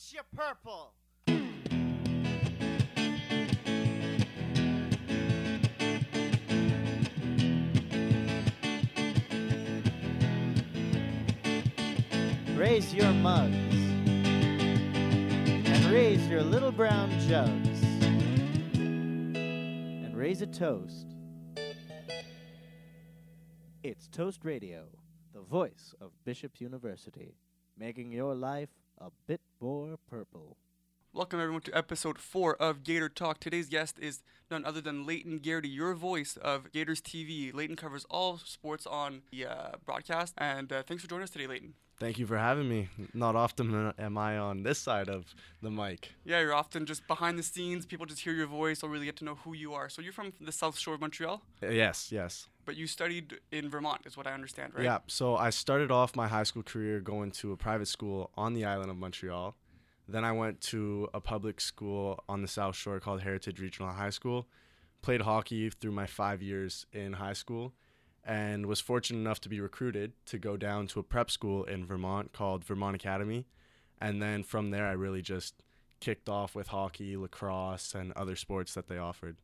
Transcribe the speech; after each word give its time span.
It's 0.00 0.12
your 0.14 0.22
purple. 0.32 0.94
Raise 12.56 12.94
your 12.94 13.12
mugs 13.12 13.56
and 15.66 15.84
raise 15.86 16.24
your 16.28 16.44
little 16.44 16.70
brown 16.70 17.10
jugs 17.28 17.82
and 18.76 20.16
raise 20.16 20.42
a 20.42 20.46
toast. 20.46 21.08
It's 23.82 24.06
Toast 24.06 24.44
Radio, 24.44 24.84
the 25.34 25.40
voice 25.40 25.92
of 26.00 26.12
Bishop's 26.24 26.60
University, 26.60 27.34
making 27.76 28.12
your 28.12 28.36
life 28.36 28.70
a 28.98 29.10
bit 29.26 29.40
more 29.60 29.98
purple. 30.08 30.56
Welcome 31.12 31.40
everyone 31.40 31.62
to 31.62 31.76
episode 31.76 32.18
four 32.18 32.54
of 32.56 32.84
Gaiter 32.84 33.08
Talk. 33.08 33.40
Today's 33.40 33.68
guest 33.68 33.98
is 33.98 34.22
none 34.50 34.64
other 34.64 34.80
than 34.80 35.04
Leighton 35.04 35.40
Geraghty, 35.40 35.68
your 35.68 35.94
voice 35.94 36.36
of 36.36 36.70
Gaiters 36.70 37.00
TV. 37.00 37.52
Leighton 37.52 37.74
covers 37.74 38.06
all 38.08 38.38
sports 38.38 38.86
on 38.86 39.22
the 39.32 39.46
uh, 39.46 39.70
broadcast, 39.84 40.34
and 40.38 40.72
uh, 40.72 40.82
thanks 40.82 41.02
for 41.02 41.08
joining 41.08 41.24
us 41.24 41.30
today, 41.30 41.46
Leighton. 41.46 41.74
Thank 42.00 42.18
you 42.18 42.26
for 42.26 42.38
having 42.38 42.68
me. 42.68 42.88
Not 43.12 43.34
often 43.34 43.92
am 43.98 44.16
I 44.18 44.38
on 44.38 44.62
this 44.62 44.78
side 44.78 45.08
of 45.08 45.34
the 45.62 45.70
mic. 45.70 46.12
Yeah, 46.24 46.40
you're 46.40 46.54
often 46.54 46.86
just 46.86 47.06
behind 47.08 47.36
the 47.38 47.42
scenes. 47.42 47.86
People 47.86 48.06
just 48.06 48.20
hear 48.20 48.32
your 48.32 48.46
voice, 48.46 48.80
don't 48.80 48.90
really 48.90 49.06
get 49.06 49.16
to 49.16 49.24
know 49.24 49.34
who 49.34 49.52
you 49.52 49.74
are. 49.74 49.88
So 49.88 50.00
you're 50.00 50.12
from 50.12 50.32
the 50.40 50.52
South 50.52 50.78
Shore 50.78 50.94
of 50.94 51.00
Montreal, 51.00 51.42
Uh, 51.60 51.68
Yes, 51.70 52.12
yes. 52.12 52.46
but 52.64 52.76
you 52.76 52.86
studied 52.86 53.40
in 53.50 53.68
Vermont, 53.68 54.02
is 54.06 54.16
what 54.16 54.28
I 54.28 54.32
understand, 54.32 54.74
right? 54.74 54.84
Yeah, 54.84 54.98
so 55.08 55.36
I 55.36 55.50
started 55.50 55.90
off 55.90 56.14
my 56.14 56.28
high 56.28 56.44
school 56.44 56.62
career 56.62 57.00
going 57.00 57.32
to 57.32 57.50
a 57.50 57.56
private 57.56 57.88
school 57.88 58.30
on 58.36 58.54
the 58.54 58.64
island 58.64 58.90
of 58.92 58.96
Montreal. 58.96 59.56
Then 60.06 60.24
I 60.24 60.30
went 60.32 60.60
to 60.72 61.08
a 61.12 61.20
public 61.20 61.60
school 61.60 62.22
on 62.28 62.42
the 62.42 62.48
South 62.48 62.76
Shore 62.76 63.00
called 63.00 63.22
Heritage 63.22 63.60
Regional 63.60 63.90
High 63.92 64.10
School. 64.10 64.46
Played 65.02 65.22
hockey 65.22 65.68
through 65.70 65.92
my 65.92 66.06
five 66.06 66.42
years 66.42 66.86
in 66.92 67.14
high 67.14 67.34
school 67.34 67.72
and 68.28 68.66
was 68.66 68.78
fortunate 68.78 69.18
enough 69.18 69.40
to 69.40 69.48
be 69.48 69.58
recruited 69.58 70.12
to 70.26 70.38
go 70.38 70.58
down 70.58 70.86
to 70.86 71.00
a 71.00 71.02
prep 71.02 71.30
school 71.30 71.64
in 71.64 71.86
Vermont 71.86 72.30
called 72.34 72.62
Vermont 72.62 72.94
Academy. 72.94 73.46
And 74.02 74.20
then 74.22 74.42
from 74.42 74.70
there, 74.70 74.86
I 74.86 74.92
really 74.92 75.22
just 75.22 75.54
kicked 75.98 76.28
off 76.28 76.54
with 76.54 76.68
hockey, 76.68 77.16
lacrosse, 77.16 77.94
and 77.94 78.12
other 78.12 78.36
sports 78.36 78.74
that 78.74 78.86
they 78.86 78.98
offered. 78.98 79.38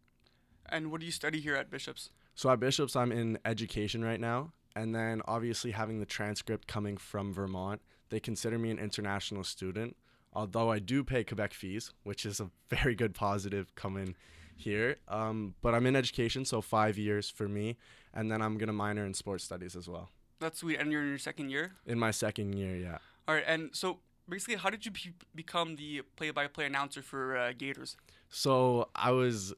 And 0.69 0.93
what 0.93 1.01
do 1.01 1.07
you 1.07 1.13
study 1.13 1.41
here 1.41 1.57
at 1.57 1.71
Bishop's? 1.71 2.11
So 2.35 2.51
at 2.51 2.61
Bishop's, 2.61 2.95
I'm 2.95 3.11
in 3.11 3.39
education 3.47 4.05
right 4.05 4.21
now. 4.21 4.53
And 4.77 4.95
then 4.95 5.23
obviously 5.27 5.71
having 5.71 5.99
the 5.99 6.07
transcript 6.07 6.69
coming 6.69 6.99
from 6.99 7.33
Vermont, 7.33 7.81
they 8.11 8.21
consider 8.21 8.59
me 8.59 8.71
an 8.71 8.79
international 8.79 9.45
student. 9.45 9.97
Although 10.35 10.71
I 10.71 10.79
do 10.79 11.03
pay 11.03 11.25
Quebec 11.25 11.55
fees, 11.55 11.95
which 12.03 12.27
is 12.27 12.39
a 12.39 12.51
very 12.69 12.95
good 12.95 13.15
positive 13.15 13.75
coming 13.77 14.15
here. 14.57 14.97
Um, 15.09 15.55
but 15.63 15.75
I'm 15.75 15.87
in 15.87 15.97
education, 15.97 16.45
so 16.45 16.61
five 16.61 16.99
years 16.99 17.31
for 17.31 17.49
me. 17.49 17.77
And 18.13 18.31
then 18.31 18.41
I'm 18.43 18.59
going 18.59 18.69
to 18.69 18.73
minor 18.73 19.05
in 19.05 19.15
sports 19.15 19.45
studies 19.45 19.75
as 19.75 19.89
well. 19.89 20.11
That's 20.41 20.59
sweet. 20.61 20.79
And 20.79 20.93
you're 20.93 21.03
in 21.03 21.09
your 21.09 21.19
second 21.19 21.51
year? 21.51 21.73
In 21.87 21.99
my 21.99 22.11
second 22.11 22.55
year, 22.55 22.77
yeah. 22.77 22.99
All 23.27 23.35
right. 23.35 23.45
And 23.47 23.71
so 23.73 23.99
basically, 24.29 24.57
how 24.57 24.71
did 24.71 24.85
you 24.85 24.93
be- 24.93 25.15
become 25.35 25.77
the 25.77 26.03
play 26.17 26.31
by 26.31 26.47
play 26.47 26.67
announcer 26.67 27.03
for 27.03 27.37
uh, 27.37 27.53
Gaiters? 27.57 27.97
So 28.29 28.89
I 28.95 29.11
was 29.11 29.55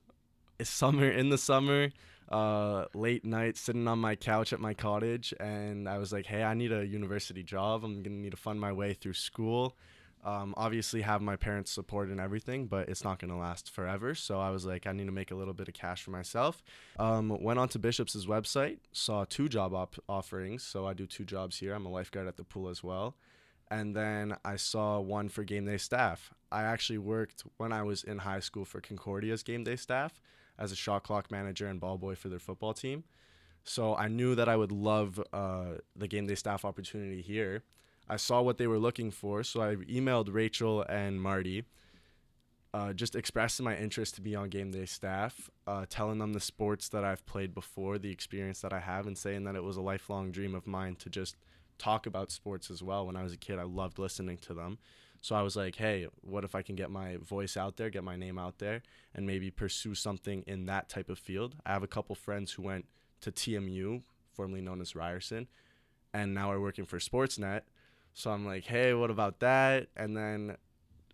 summer 0.62 1.10
in 1.10 1.28
the 1.28 1.38
summer, 1.38 1.90
uh, 2.30 2.86
late 2.94 3.24
night 3.24 3.56
sitting 3.56 3.86
on 3.88 3.98
my 3.98 4.16
couch 4.16 4.52
at 4.52 4.60
my 4.60 4.74
cottage, 4.74 5.32
and 5.38 5.88
I 5.88 5.98
was 5.98 6.12
like, 6.12 6.26
"Hey, 6.26 6.42
I 6.42 6.54
need 6.54 6.72
a 6.72 6.86
university 6.86 7.42
job. 7.42 7.84
I'm 7.84 8.02
gonna 8.02 8.16
need 8.16 8.32
to 8.32 8.36
fund 8.36 8.60
my 8.60 8.72
way 8.72 8.94
through 8.94 9.14
school. 9.14 9.76
Um, 10.24 10.54
obviously, 10.56 11.02
have 11.02 11.22
my 11.22 11.36
parents' 11.36 11.70
support 11.70 12.08
and 12.08 12.20
everything, 12.20 12.66
but 12.66 12.88
it's 12.88 13.04
not 13.04 13.18
gonna 13.18 13.38
last 13.38 13.70
forever. 13.70 14.14
So 14.14 14.40
I 14.40 14.50
was 14.50 14.66
like, 14.66 14.86
I 14.86 14.92
need 14.92 15.06
to 15.06 15.12
make 15.12 15.30
a 15.30 15.36
little 15.36 15.54
bit 15.54 15.68
of 15.68 15.74
cash 15.74 16.02
for 16.02 16.10
myself. 16.10 16.62
Um, 16.98 17.28
went 17.40 17.58
on 17.58 17.68
to 17.70 17.78
Bishop's 17.78 18.26
website, 18.26 18.78
saw 18.92 19.24
two 19.24 19.48
job 19.48 19.72
op- 19.72 20.02
offerings. 20.08 20.62
So 20.62 20.86
I 20.86 20.94
do 20.94 21.06
two 21.06 21.24
jobs 21.24 21.58
here. 21.58 21.74
I'm 21.74 21.86
a 21.86 21.90
lifeguard 21.90 22.26
at 22.26 22.36
the 22.36 22.44
pool 22.44 22.68
as 22.68 22.82
well 22.82 23.16
and 23.70 23.96
then 23.96 24.36
I 24.44 24.56
saw 24.56 25.00
one 25.00 25.28
for 25.28 25.44
game 25.44 25.66
day 25.66 25.76
staff. 25.76 26.32
I 26.52 26.62
actually 26.62 26.98
worked 26.98 27.44
when 27.56 27.72
I 27.72 27.82
was 27.82 28.04
in 28.04 28.18
high 28.18 28.40
school 28.40 28.64
for 28.64 28.80
Concordia's 28.80 29.42
game 29.42 29.64
day 29.64 29.76
staff 29.76 30.20
as 30.58 30.72
a 30.72 30.76
shot 30.76 31.02
clock 31.02 31.30
manager 31.30 31.66
and 31.66 31.80
ball 31.80 31.98
boy 31.98 32.14
for 32.14 32.28
their 32.28 32.38
football 32.38 32.74
team. 32.74 33.04
So 33.64 33.96
I 33.96 34.08
knew 34.08 34.36
that 34.36 34.48
I 34.48 34.56
would 34.56 34.70
love 34.70 35.20
uh, 35.32 35.78
the 35.96 36.06
game 36.06 36.26
day 36.26 36.36
staff 36.36 36.64
opportunity 36.64 37.20
here. 37.20 37.64
I 38.08 38.16
saw 38.16 38.42
what 38.42 38.58
they 38.58 38.66
were 38.66 38.78
looking 38.78 39.10
for, 39.10 39.42
so 39.42 39.60
I 39.60 39.76
emailed 39.76 40.32
Rachel 40.32 40.82
and 40.88 41.20
Marty, 41.20 41.64
uh, 42.72 42.92
just 42.92 43.16
expressing 43.16 43.64
my 43.64 43.76
interest 43.76 44.14
to 44.16 44.20
be 44.20 44.36
on 44.36 44.48
game 44.48 44.70
day 44.70 44.84
staff, 44.84 45.50
uh, 45.66 45.86
telling 45.88 46.18
them 46.18 46.32
the 46.32 46.40
sports 46.40 46.88
that 46.90 47.04
I've 47.04 47.24
played 47.26 47.54
before, 47.54 47.98
the 47.98 48.10
experience 48.10 48.60
that 48.60 48.72
I 48.72 48.80
have, 48.80 49.06
and 49.06 49.16
saying 49.16 49.44
that 49.44 49.56
it 49.56 49.64
was 49.64 49.76
a 49.76 49.82
lifelong 49.82 50.30
dream 50.30 50.54
of 50.54 50.66
mine 50.66 50.96
to 50.96 51.10
just 51.10 51.36
talk 51.78 52.06
about 52.06 52.30
sports 52.30 52.70
as 52.70 52.82
well. 52.82 53.06
When 53.06 53.16
I 53.16 53.22
was 53.22 53.32
a 53.32 53.38
kid, 53.38 53.58
I 53.58 53.64
loved 53.64 53.98
listening 53.98 54.38
to 54.38 54.54
them. 54.54 54.78
So 55.20 55.34
I 55.34 55.42
was 55.42 55.56
like, 55.56 55.76
hey, 55.76 56.06
what 56.20 56.44
if 56.44 56.54
I 56.54 56.62
can 56.62 56.76
get 56.76 56.90
my 56.90 57.16
voice 57.16 57.56
out 57.56 57.76
there, 57.76 57.90
get 57.90 58.04
my 58.04 58.16
name 58.16 58.38
out 58.38 58.58
there, 58.58 58.82
and 59.14 59.26
maybe 59.26 59.50
pursue 59.50 59.94
something 59.94 60.44
in 60.46 60.66
that 60.66 60.88
type 60.88 61.08
of 61.08 61.18
field? 61.18 61.56
I 61.64 61.72
have 61.72 61.82
a 61.82 61.88
couple 61.88 62.14
friends 62.14 62.52
who 62.52 62.62
went 62.62 62.86
to 63.22 63.32
TMU, 63.32 64.02
formerly 64.34 64.60
known 64.60 64.80
as 64.80 64.94
Ryerson, 64.94 65.48
and 66.12 66.34
now 66.34 66.52
are 66.52 66.60
working 66.60 66.84
for 66.84 66.98
Sportsnet. 66.98 67.62
So 68.16 68.30
I'm 68.30 68.46
like, 68.46 68.64
hey, 68.64 68.94
what 68.94 69.10
about 69.10 69.40
that? 69.40 69.88
And 69.94 70.16
then 70.16 70.56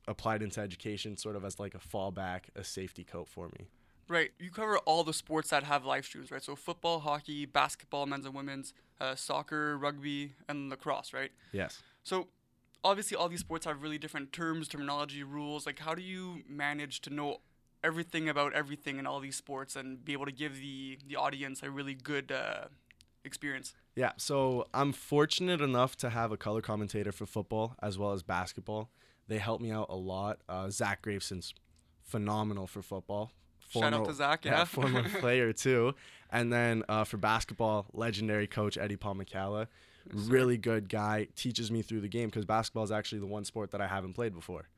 applied 0.07 0.41
into 0.41 0.61
education 0.61 1.17
sort 1.17 1.35
of 1.35 1.45
as 1.45 1.59
like 1.59 1.75
a 1.75 1.79
fallback, 1.79 2.43
a 2.55 2.63
safety 2.63 3.03
coat 3.03 3.27
for 3.27 3.49
me. 3.49 3.67
Right. 4.09 4.31
You 4.39 4.51
cover 4.51 4.79
all 4.79 5.03
the 5.03 5.13
sports 5.13 5.51
that 5.51 5.65
have 5.65 5.85
live 5.85 6.05
streams, 6.05 6.31
right? 6.31 6.43
So 6.43 6.55
football, 6.55 7.01
hockey, 7.01 7.45
basketball, 7.45 8.07
men's 8.07 8.25
and 8.25 8.37
women's, 8.37 8.73
uh, 9.01 9.17
soccer, 9.17 9.77
rugby, 9.77 10.35
and 10.49 10.71
lacrosse, 10.71 11.13
right? 11.13 11.33
Yes. 11.51 11.83
So 12.05 12.29
obviously, 12.85 13.17
all 13.17 13.29
these 13.29 13.41
sports 13.41 13.67
have 13.67 13.83
really 13.83 13.99
different 13.99 14.33
terms, 14.33 14.69
terminology, 14.69 15.25
rules. 15.25 15.67
Like, 15.67 15.81
how 15.81 15.97
do 15.97 16.03
you 16.03 16.45
manage 16.49 17.01
to 17.01 17.11
know 17.11 17.39
everything 17.83 18.29
about 18.29 18.53
everything 18.53 19.01
in 19.01 19.09
all 19.09 19.19
these 19.19 19.35
sports 19.35 19.75
and 19.75 20.05
be 20.05 20.13
able 20.13 20.27
to 20.27 20.33
give 20.33 20.61
the 20.61 20.99
the 21.05 21.17
audience 21.17 21.65
a 21.65 21.71
really 21.71 21.95
good 21.95 22.31
uh, 22.31 22.67
experience? 23.25 23.75
Yeah, 23.95 24.13
so 24.17 24.69
I'm 24.73 24.93
fortunate 24.93 25.61
enough 25.61 25.97
to 25.97 26.11
have 26.11 26.33
a 26.33 26.37
color 26.37 26.63
commentator 26.63 27.13
for 27.13 27.27
football 27.27 27.75
as 27.83 27.99
well 27.99 28.13
as 28.13 28.23
basketball. 28.23 28.91
They 29.29 29.39
help 29.39 29.61
me 29.61 29.71
out 29.71 29.87
a 29.89 29.97
lot. 29.97 30.41
Uh, 30.49 30.71
Zach 30.71 31.03
Graveson's 31.03 31.55
phenomenal 32.03 32.67
for 32.67 32.83
football. 32.83 33.33
Shout 33.71 33.95
out 33.95 34.05
to 34.07 34.13
Zach, 34.13 34.45
yeah. 34.45 34.65
former 34.67 35.09
player 35.21 35.53
too. 35.53 35.95
And 36.31 36.53
then 36.53 36.83
uh, 36.89 37.05
for 37.05 37.17
basketball, 37.17 37.87
legendary 37.93 38.47
coach 38.47 38.77
Eddie 38.77 38.97
Palmacala, 38.97 39.67
really 40.13 40.59
good 40.59 40.89
guy. 40.89 41.29
Teaches 41.37 41.71
me 41.71 41.83
through 41.83 42.01
the 42.01 42.09
game 42.09 42.29
because 42.29 42.45
basketball 42.45 42.85
is 42.85 42.93
actually 42.93 43.21
the 43.21 43.27
one 43.27 43.45
sport 43.45 43.71
that 43.71 43.81
I 43.81 43.87
haven't 43.87 44.15
played 44.15 44.35
before. 44.35 44.69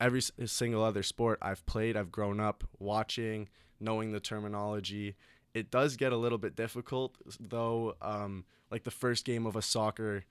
Every 0.00 0.18
s- 0.20 0.30
single 0.46 0.84
other 0.84 1.02
sport 1.02 1.38
I've 1.42 1.64
played, 1.66 1.96
I've 1.96 2.12
grown 2.12 2.38
up 2.38 2.62
watching, 2.78 3.48
knowing 3.80 4.12
the 4.12 4.20
terminology. 4.20 5.16
It 5.58 5.70
does 5.70 5.96
get 5.96 6.12
a 6.12 6.16
little 6.16 6.38
bit 6.38 6.54
difficult 6.54 7.16
though. 7.40 7.96
Um, 8.00 8.44
like 8.70 8.84
the 8.84 8.90
first 8.90 9.24
game 9.24 9.46
of 9.46 9.56
a 9.56 9.62
soccer 9.62 10.24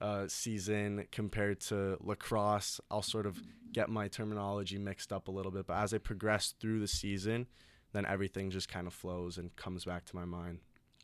uh, 0.00 0.26
season 0.26 1.06
compared 1.12 1.60
to 1.60 1.96
lacrosse, 2.00 2.80
I'll 2.90 3.02
sort 3.02 3.26
of 3.26 3.40
get 3.72 3.88
my 3.88 4.08
terminology 4.08 4.78
mixed 4.78 5.12
up 5.12 5.28
a 5.28 5.30
little 5.30 5.52
bit. 5.52 5.66
But 5.66 5.78
as 5.78 5.94
I 5.94 5.98
progress 5.98 6.54
through 6.60 6.80
the 6.80 6.88
season, 6.88 7.46
then 7.92 8.04
everything 8.06 8.50
just 8.50 8.68
kind 8.68 8.86
of 8.86 8.92
flows 8.92 9.38
and 9.38 9.54
comes 9.54 9.84
back 9.84 10.04
to 10.06 10.16
my 10.16 10.24
mind. 10.24 10.58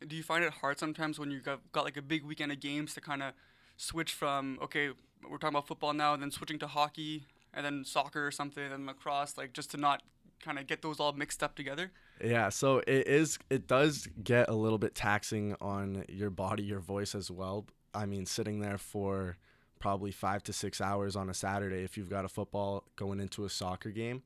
Do 0.05 0.15
you 0.15 0.23
find 0.23 0.43
it 0.43 0.51
hard 0.53 0.79
sometimes 0.79 1.19
when 1.19 1.31
you 1.31 1.39
got, 1.39 1.59
got 1.71 1.85
like 1.85 1.97
a 1.97 2.01
big 2.01 2.25
weekend 2.25 2.51
of 2.51 2.59
games 2.59 2.93
to 2.95 3.01
kind 3.01 3.23
of 3.23 3.33
switch 3.77 4.13
from 4.13 4.59
okay, 4.61 4.89
we're 5.23 5.37
talking 5.37 5.55
about 5.55 5.67
football 5.67 5.93
now, 5.93 6.13
and 6.13 6.21
then 6.21 6.31
switching 6.31 6.59
to 6.59 6.67
hockey, 6.67 7.25
and 7.53 7.65
then 7.65 7.83
soccer 7.85 8.25
or 8.25 8.31
something, 8.31 8.71
and 8.71 8.85
lacrosse, 8.85 9.37
like 9.37 9.53
just 9.53 9.71
to 9.71 9.77
not 9.77 10.03
kind 10.41 10.57
of 10.59 10.67
get 10.67 10.81
those 10.81 10.99
all 10.99 11.13
mixed 11.13 11.43
up 11.43 11.55
together? 11.55 11.91
Yeah, 12.21 12.49
so 12.49 12.79
it 12.79 13.07
is 13.07 13.39
it 13.49 13.67
does 13.67 14.07
get 14.23 14.49
a 14.49 14.53
little 14.53 14.77
bit 14.77 14.93
taxing 14.95 15.55
on 15.61 16.03
your 16.09 16.29
body, 16.29 16.63
your 16.63 16.79
voice 16.79 17.15
as 17.15 17.31
well. 17.31 17.65
I 17.93 18.05
mean, 18.05 18.25
sitting 18.25 18.59
there 18.59 18.77
for 18.77 19.37
probably 19.79 20.11
5 20.11 20.43
to 20.43 20.53
6 20.53 20.81
hours 20.81 21.15
on 21.15 21.29
a 21.29 21.33
Saturday 21.33 21.83
if 21.83 21.97
you've 21.97 22.09
got 22.09 22.25
a 22.25 22.29
football 22.29 22.83
going 22.97 23.19
into 23.19 23.45
a 23.45 23.49
soccer 23.49 23.89
game. 23.91 24.23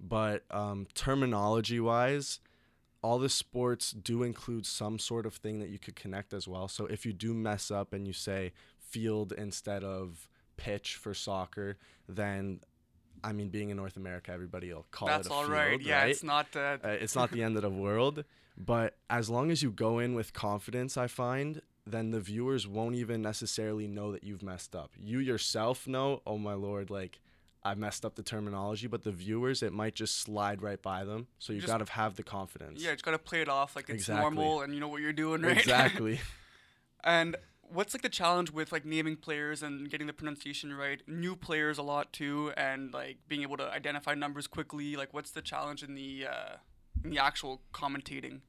But 0.00 0.44
um, 0.50 0.88
terminology 0.94 1.78
wise, 1.80 2.40
all 3.02 3.18
the 3.18 3.28
sports 3.28 3.92
do 3.92 4.24
include 4.24 4.66
some 4.66 4.98
sort 4.98 5.24
of 5.24 5.34
thing 5.34 5.60
that 5.60 5.68
you 5.68 5.78
could 5.78 5.94
connect 5.94 6.34
as 6.34 6.48
well. 6.48 6.66
So 6.68 6.86
if 6.86 7.06
you 7.06 7.12
do 7.12 7.32
mess 7.32 7.70
up 7.70 7.92
and 7.92 8.06
you 8.06 8.12
say 8.12 8.52
field 8.78 9.32
instead 9.32 9.84
of 9.84 10.28
pitch 10.56 10.96
for 10.96 11.14
soccer, 11.14 11.78
then 12.08 12.60
I 13.24 13.32
mean, 13.32 13.48
being 13.48 13.70
in 13.70 13.76
North 13.76 13.96
America, 13.96 14.30
everybody 14.32 14.72
will 14.72 14.86
call 14.90 15.08
That's 15.08 15.26
it 15.26 15.32
a 15.32 15.34
all 15.34 15.42
field, 15.42 15.52
right. 15.52 15.80
Yeah, 15.80 16.00
right? 16.02 16.10
it's 16.10 16.22
not. 16.22 16.46
Uh, 16.54 16.78
uh, 16.84 16.88
it's 16.88 17.14
not 17.14 17.30
the 17.30 17.42
end 17.46 17.56
of 17.56 17.62
the 17.62 17.70
world. 17.70 18.24
But 18.58 18.96
as 19.10 19.28
long 19.28 19.50
as 19.50 19.62
you 19.62 19.70
go 19.70 19.98
in 19.98 20.14
with 20.14 20.32
confidence, 20.32 20.96
I 20.96 21.08
find, 21.08 21.60
then 21.86 22.10
the 22.10 22.20
viewers 22.20 22.66
won't 22.66 22.94
even 22.94 23.20
necessarily 23.20 23.86
know 23.86 24.12
that 24.12 24.24
you've 24.24 24.42
messed 24.42 24.74
up. 24.74 24.92
You 24.98 25.18
yourself 25.18 25.86
know, 25.86 26.22
oh 26.26 26.38
my 26.38 26.54
lord, 26.54 26.88
like 26.88 27.20
I 27.62 27.74
messed 27.74 28.04
up 28.06 28.14
the 28.14 28.22
terminology, 28.22 28.86
but 28.86 29.02
the 29.02 29.10
viewers, 29.10 29.62
it 29.62 29.72
might 29.72 29.94
just 29.94 30.20
slide 30.20 30.62
right 30.62 30.80
by 30.80 31.04
them. 31.04 31.26
So 31.38 31.52
you 31.52 31.60
Just- 31.60 31.70
got 31.70 31.84
to 31.84 31.92
have 31.92 32.16
the 32.16 32.22
confidence. 32.22 32.80
Yeah, 32.82 32.92
you 32.92 32.96
gotta 32.98 33.18
play 33.18 33.42
it 33.42 33.48
off 33.48 33.76
like 33.76 33.90
it's 33.90 34.04
Exactly. 34.04 34.22
normal 34.22 34.62
and 34.62 34.72
you 34.72 34.80
know 34.80 34.88
what 34.88 35.00
you're 35.02 35.12
doing, 35.12 35.42
right? 35.42 35.58
exactly. 35.58 36.20
and 37.04 37.36
what's 37.72 37.94
like 37.94 38.02
the 38.02 38.08
challenge 38.08 38.50
with 38.50 38.72
like 38.72 38.84
naming 38.84 39.16
players 39.16 39.62
and 39.62 39.90
getting 39.90 40.06
the 40.06 40.12
pronunciation 40.12 40.74
right? 40.74 41.00
New 41.06 41.36
players 41.36 41.78
a 41.78 41.82
lot 41.82 42.12
too, 42.12 42.52
and 42.56 42.92
like 42.92 43.18
being 43.28 43.42
able 43.42 43.56
to 43.56 43.70
identify 43.70 44.14
numbers 44.14 44.46
quickly. 44.46 44.96
Like, 44.96 45.12
what's 45.12 45.30
the 45.30 45.42
challenge 45.42 45.82
in 45.82 45.94
the 45.94 46.26
uh, 46.30 46.56
in 47.04 47.10
the 47.10 47.18
actual 47.18 47.62
commentating? 47.72 48.40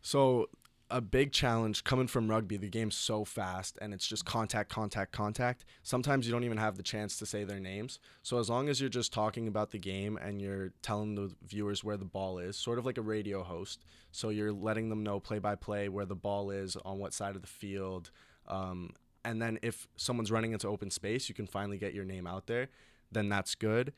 So 0.00 0.48
a 0.92 1.00
big 1.00 1.32
challenge 1.32 1.84
coming 1.84 2.06
from 2.06 2.28
rugby, 2.28 2.58
the 2.58 2.68
game's 2.68 2.94
so 2.94 3.24
fast 3.24 3.78
and 3.80 3.94
it's 3.94 4.06
just 4.06 4.26
contact, 4.26 4.68
contact, 4.68 5.10
contact. 5.10 5.64
Sometimes 5.82 6.26
you 6.26 6.32
don't 6.32 6.44
even 6.44 6.58
have 6.58 6.76
the 6.76 6.82
chance 6.82 7.16
to 7.18 7.26
say 7.26 7.44
their 7.44 7.58
names. 7.58 7.98
So 8.22 8.38
as 8.38 8.50
long 8.50 8.68
as 8.68 8.78
you're 8.78 8.90
just 8.90 9.12
talking 9.12 9.48
about 9.48 9.70
the 9.70 9.78
game 9.78 10.18
and 10.18 10.40
you're 10.40 10.72
telling 10.82 11.14
the 11.14 11.34
viewers 11.42 11.82
where 11.82 11.96
the 11.96 12.04
ball 12.04 12.38
is, 12.38 12.58
sort 12.58 12.78
of 12.78 12.84
like 12.84 12.98
a 12.98 13.02
radio 13.02 13.42
host. 13.42 13.86
So 14.12 14.28
you're 14.28 14.52
letting 14.52 14.90
them 14.90 15.02
know 15.02 15.18
play 15.18 15.38
by 15.38 15.54
play 15.54 15.88
where 15.88 16.04
the 16.04 16.14
ball 16.14 16.50
is 16.50 16.76
on 16.84 16.98
what 16.98 17.14
side 17.14 17.36
of 17.36 17.42
the 17.42 17.48
field. 17.48 18.10
Um, 18.48 18.90
and 19.24 19.40
then 19.40 19.58
if 19.62 19.86
someone's 19.96 20.30
running 20.30 20.52
into 20.52 20.68
open 20.68 20.90
space, 20.90 21.28
you 21.28 21.34
can 21.34 21.46
finally 21.46 21.78
get 21.78 21.94
your 21.94 22.04
name 22.04 22.26
out 22.26 22.46
there. 22.46 22.68
Then 23.10 23.28
that's 23.28 23.54
good 23.54 23.92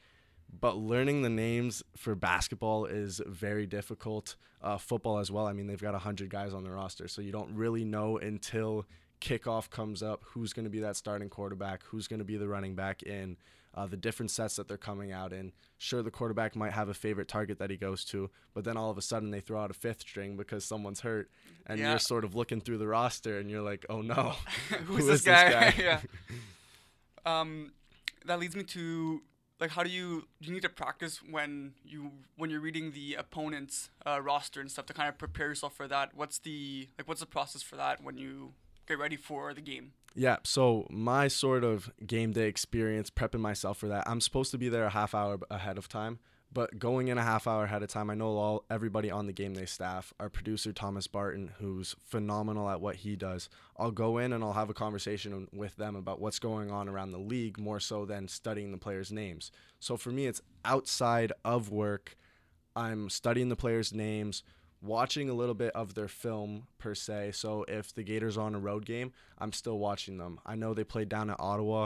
but 0.60 0.76
learning 0.76 1.22
the 1.22 1.30
names 1.30 1.82
for 1.96 2.14
basketball 2.14 2.86
is 2.86 3.20
very 3.26 3.66
difficult. 3.66 4.36
Uh, 4.62 4.78
football 4.78 5.18
as 5.18 5.30
well. 5.30 5.46
I 5.46 5.52
mean, 5.52 5.66
they've 5.66 5.80
got 5.80 5.92
100 5.92 6.30
guys 6.30 6.54
on 6.54 6.64
the 6.64 6.70
roster, 6.70 7.08
so 7.08 7.20
you 7.20 7.32
don't 7.32 7.54
really 7.54 7.84
know 7.84 8.18
until 8.18 8.86
kickoff 9.20 9.70
comes 9.70 10.02
up 10.02 10.22
who's 10.24 10.52
going 10.52 10.64
to 10.64 10.70
be 10.70 10.80
that 10.80 10.96
starting 10.96 11.28
quarterback, 11.28 11.82
who's 11.84 12.08
going 12.08 12.18
to 12.18 12.24
be 12.24 12.36
the 12.36 12.48
running 12.48 12.74
back 12.74 13.02
in, 13.02 13.36
uh, 13.74 13.86
the 13.86 13.96
different 13.96 14.30
sets 14.30 14.56
that 14.56 14.68
they're 14.68 14.76
coming 14.76 15.10
out 15.12 15.32
in. 15.32 15.52
Sure, 15.78 16.02
the 16.02 16.10
quarterback 16.10 16.54
might 16.54 16.72
have 16.72 16.88
a 16.88 16.94
favorite 16.94 17.28
target 17.28 17.58
that 17.58 17.70
he 17.70 17.76
goes 17.76 18.04
to, 18.06 18.30
but 18.54 18.64
then 18.64 18.76
all 18.76 18.90
of 18.90 18.96
a 18.98 19.02
sudden 19.02 19.30
they 19.30 19.40
throw 19.40 19.60
out 19.60 19.70
a 19.70 19.74
fifth 19.74 20.00
string 20.02 20.36
because 20.36 20.64
someone's 20.64 21.00
hurt, 21.00 21.30
and 21.66 21.78
Yeah. 21.80 21.90
you're 21.90 21.98
sort 21.98 22.24
of 22.24 22.34
looking 22.34 22.60
through 22.60 22.78
the 22.78 22.86
roster 22.86 23.38
and 23.38 23.50
you're 23.50 23.62
like, 23.62 23.84
oh 23.88 24.00
no, 24.00 24.34
Who's 24.68 24.78
Who 24.86 24.96
this 24.96 25.04
is 25.06 25.24
this 25.24 25.24
guy? 25.24 25.50
guy? 25.50 25.74
yeah. 25.78 26.00
Um, 27.26 27.72
that 28.26 28.38
leads 28.38 28.54
me 28.56 28.62
to 28.64 29.22
like, 29.60 29.70
how 29.70 29.82
do 29.82 29.90
you 29.90 30.26
do? 30.40 30.48
You 30.48 30.52
need 30.54 30.62
to 30.62 30.68
practice 30.68 31.20
when 31.22 31.74
you 31.84 32.10
when 32.36 32.50
you're 32.50 32.60
reading 32.60 32.92
the 32.92 33.14
opponent's 33.14 33.88
uh, 34.06 34.20
roster 34.20 34.60
and 34.60 34.70
stuff 34.70 34.86
to 34.86 34.92
kind 34.92 35.08
of 35.08 35.16
prepare 35.18 35.48
yourself 35.48 35.74
for 35.74 35.88
that. 35.88 36.10
What's 36.14 36.38
the 36.38 36.88
like? 36.98 37.08
What's 37.08 37.20
the 37.20 37.26
process 37.26 37.62
for 37.62 37.76
that 37.76 38.02
when 38.02 38.18
you 38.18 38.52
get 38.86 38.98
ready 38.98 39.16
for 39.16 39.54
the 39.54 39.60
game? 39.60 39.92
Yeah, 40.14 40.36
so 40.44 40.86
my 40.90 41.28
sort 41.28 41.64
of 41.64 41.90
game 42.06 42.32
day 42.32 42.46
experience, 42.46 43.10
prepping 43.10 43.40
myself 43.40 43.78
for 43.78 43.88
that, 43.88 44.08
I'm 44.08 44.20
supposed 44.20 44.52
to 44.52 44.58
be 44.58 44.68
there 44.68 44.84
a 44.84 44.90
half 44.90 45.14
hour 45.14 45.38
ahead 45.50 45.76
of 45.76 45.88
time. 45.88 46.20
But 46.52 46.78
going 46.78 47.08
in 47.08 47.18
a 47.18 47.22
half 47.24 47.48
hour 47.48 47.64
ahead 47.64 47.82
of 47.82 47.88
time, 47.88 48.10
I 48.10 48.14
know 48.14 48.36
all 48.36 48.64
everybody 48.70 49.10
on 49.10 49.26
the 49.26 49.32
game 49.32 49.54
day 49.54 49.64
staff, 49.64 50.14
our 50.20 50.28
producer 50.28 50.72
Thomas 50.72 51.08
Barton, 51.08 51.50
who's 51.58 51.96
phenomenal 52.04 52.70
at 52.70 52.80
what 52.80 52.94
he 52.94 53.16
does. 53.16 53.48
I'll 53.76 53.90
go 53.90 54.18
in 54.18 54.32
and 54.32 54.44
I'll 54.44 54.52
have 54.52 54.70
a 54.70 54.74
conversation 54.74 55.48
with 55.52 55.74
them 55.74 55.96
about 55.96 56.20
what's 56.20 56.38
going 56.38 56.70
on 56.70 56.88
around 56.88 57.10
the 57.10 57.18
league 57.18 57.58
more 57.58 57.80
so 57.80 58.04
than 58.04 58.28
studying 58.28 58.70
the 58.70 58.78
players' 58.78 59.10
names. 59.10 59.50
So 59.80 59.96
for 59.96 60.10
me, 60.10 60.26
it's 60.26 60.42
outside 60.64 61.32
of 61.44 61.70
work. 61.70 62.16
I'm 62.76 63.10
studying 63.10 63.48
the 63.48 63.56
players' 63.56 63.92
names, 63.92 64.44
watching 64.84 65.30
a 65.30 65.34
little 65.34 65.54
bit 65.54 65.72
of 65.74 65.94
their 65.94 66.08
film 66.08 66.66
per 66.78 66.94
se. 66.94 67.32
So 67.32 67.64
if 67.66 67.94
the 67.94 68.02
Gaiters 68.02 68.36
are 68.36 68.42
on 68.42 68.54
a 68.54 68.58
road 68.58 68.84
game, 68.84 69.12
I'm 69.38 69.52
still 69.52 69.78
watching 69.78 70.18
them. 70.18 70.38
I 70.44 70.54
know 70.54 70.74
they 70.74 70.84
played 70.84 71.08
down 71.08 71.30
at 71.30 71.40
Ottawa 71.40 71.84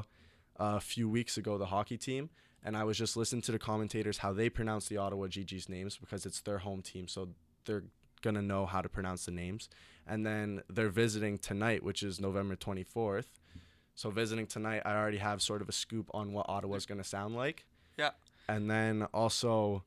uh, 0.59 0.75
a 0.77 0.81
few 0.81 1.09
weeks 1.09 1.37
ago, 1.37 1.57
the 1.59 1.67
hockey 1.67 1.97
team, 1.97 2.31
and 2.65 2.77
I 2.77 2.85
was 2.85 2.99
just 2.99 3.17
listening 3.17 3.43
to 3.43 3.53
the 3.53 3.59
commentators 3.59 4.19
how 4.19 4.33
they 4.33 4.49
pronounce 4.49 4.89
the 4.89 4.97
Ottawa 4.97 5.27
GG's 5.27 5.69
names 5.69 5.97
because 5.97 6.27
it's 6.27 6.41
their 6.41 6.59
home 6.59 6.83
team, 6.83 7.07
so 7.07 7.29
they're 7.65 7.85
gonna 8.21 8.43
know 8.43 8.67
how 8.67 8.81
to 8.81 8.89
pronounce 8.89 9.25
the 9.27 9.31
names. 9.31 9.69
And 10.07 10.27
then 10.27 10.63
they're 10.69 10.89
visiting 10.89 11.39
tonight, 11.39 11.85
which 11.85 12.03
is 12.03 12.19
November 12.21 12.57
24th. 12.57 13.27
So 13.95 14.11
visiting 14.11 14.47
tonight, 14.47 14.83
I 14.85 14.97
already 14.97 15.19
have 15.19 15.43
sort 15.43 15.63
of 15.63 15.69
a 15.69 15.73
scoop 15.73 16.11
on 16.13 16.33
what 16.33 16.47
Ottawa's 16.49 16.87
gonna 16.87 17.05
sound 17.05 17.37
like. 17.37 17.65
Yeah. 17.97 18.11
And 18.49 18.71
then 18.71 19.07
also, 19.13 19.85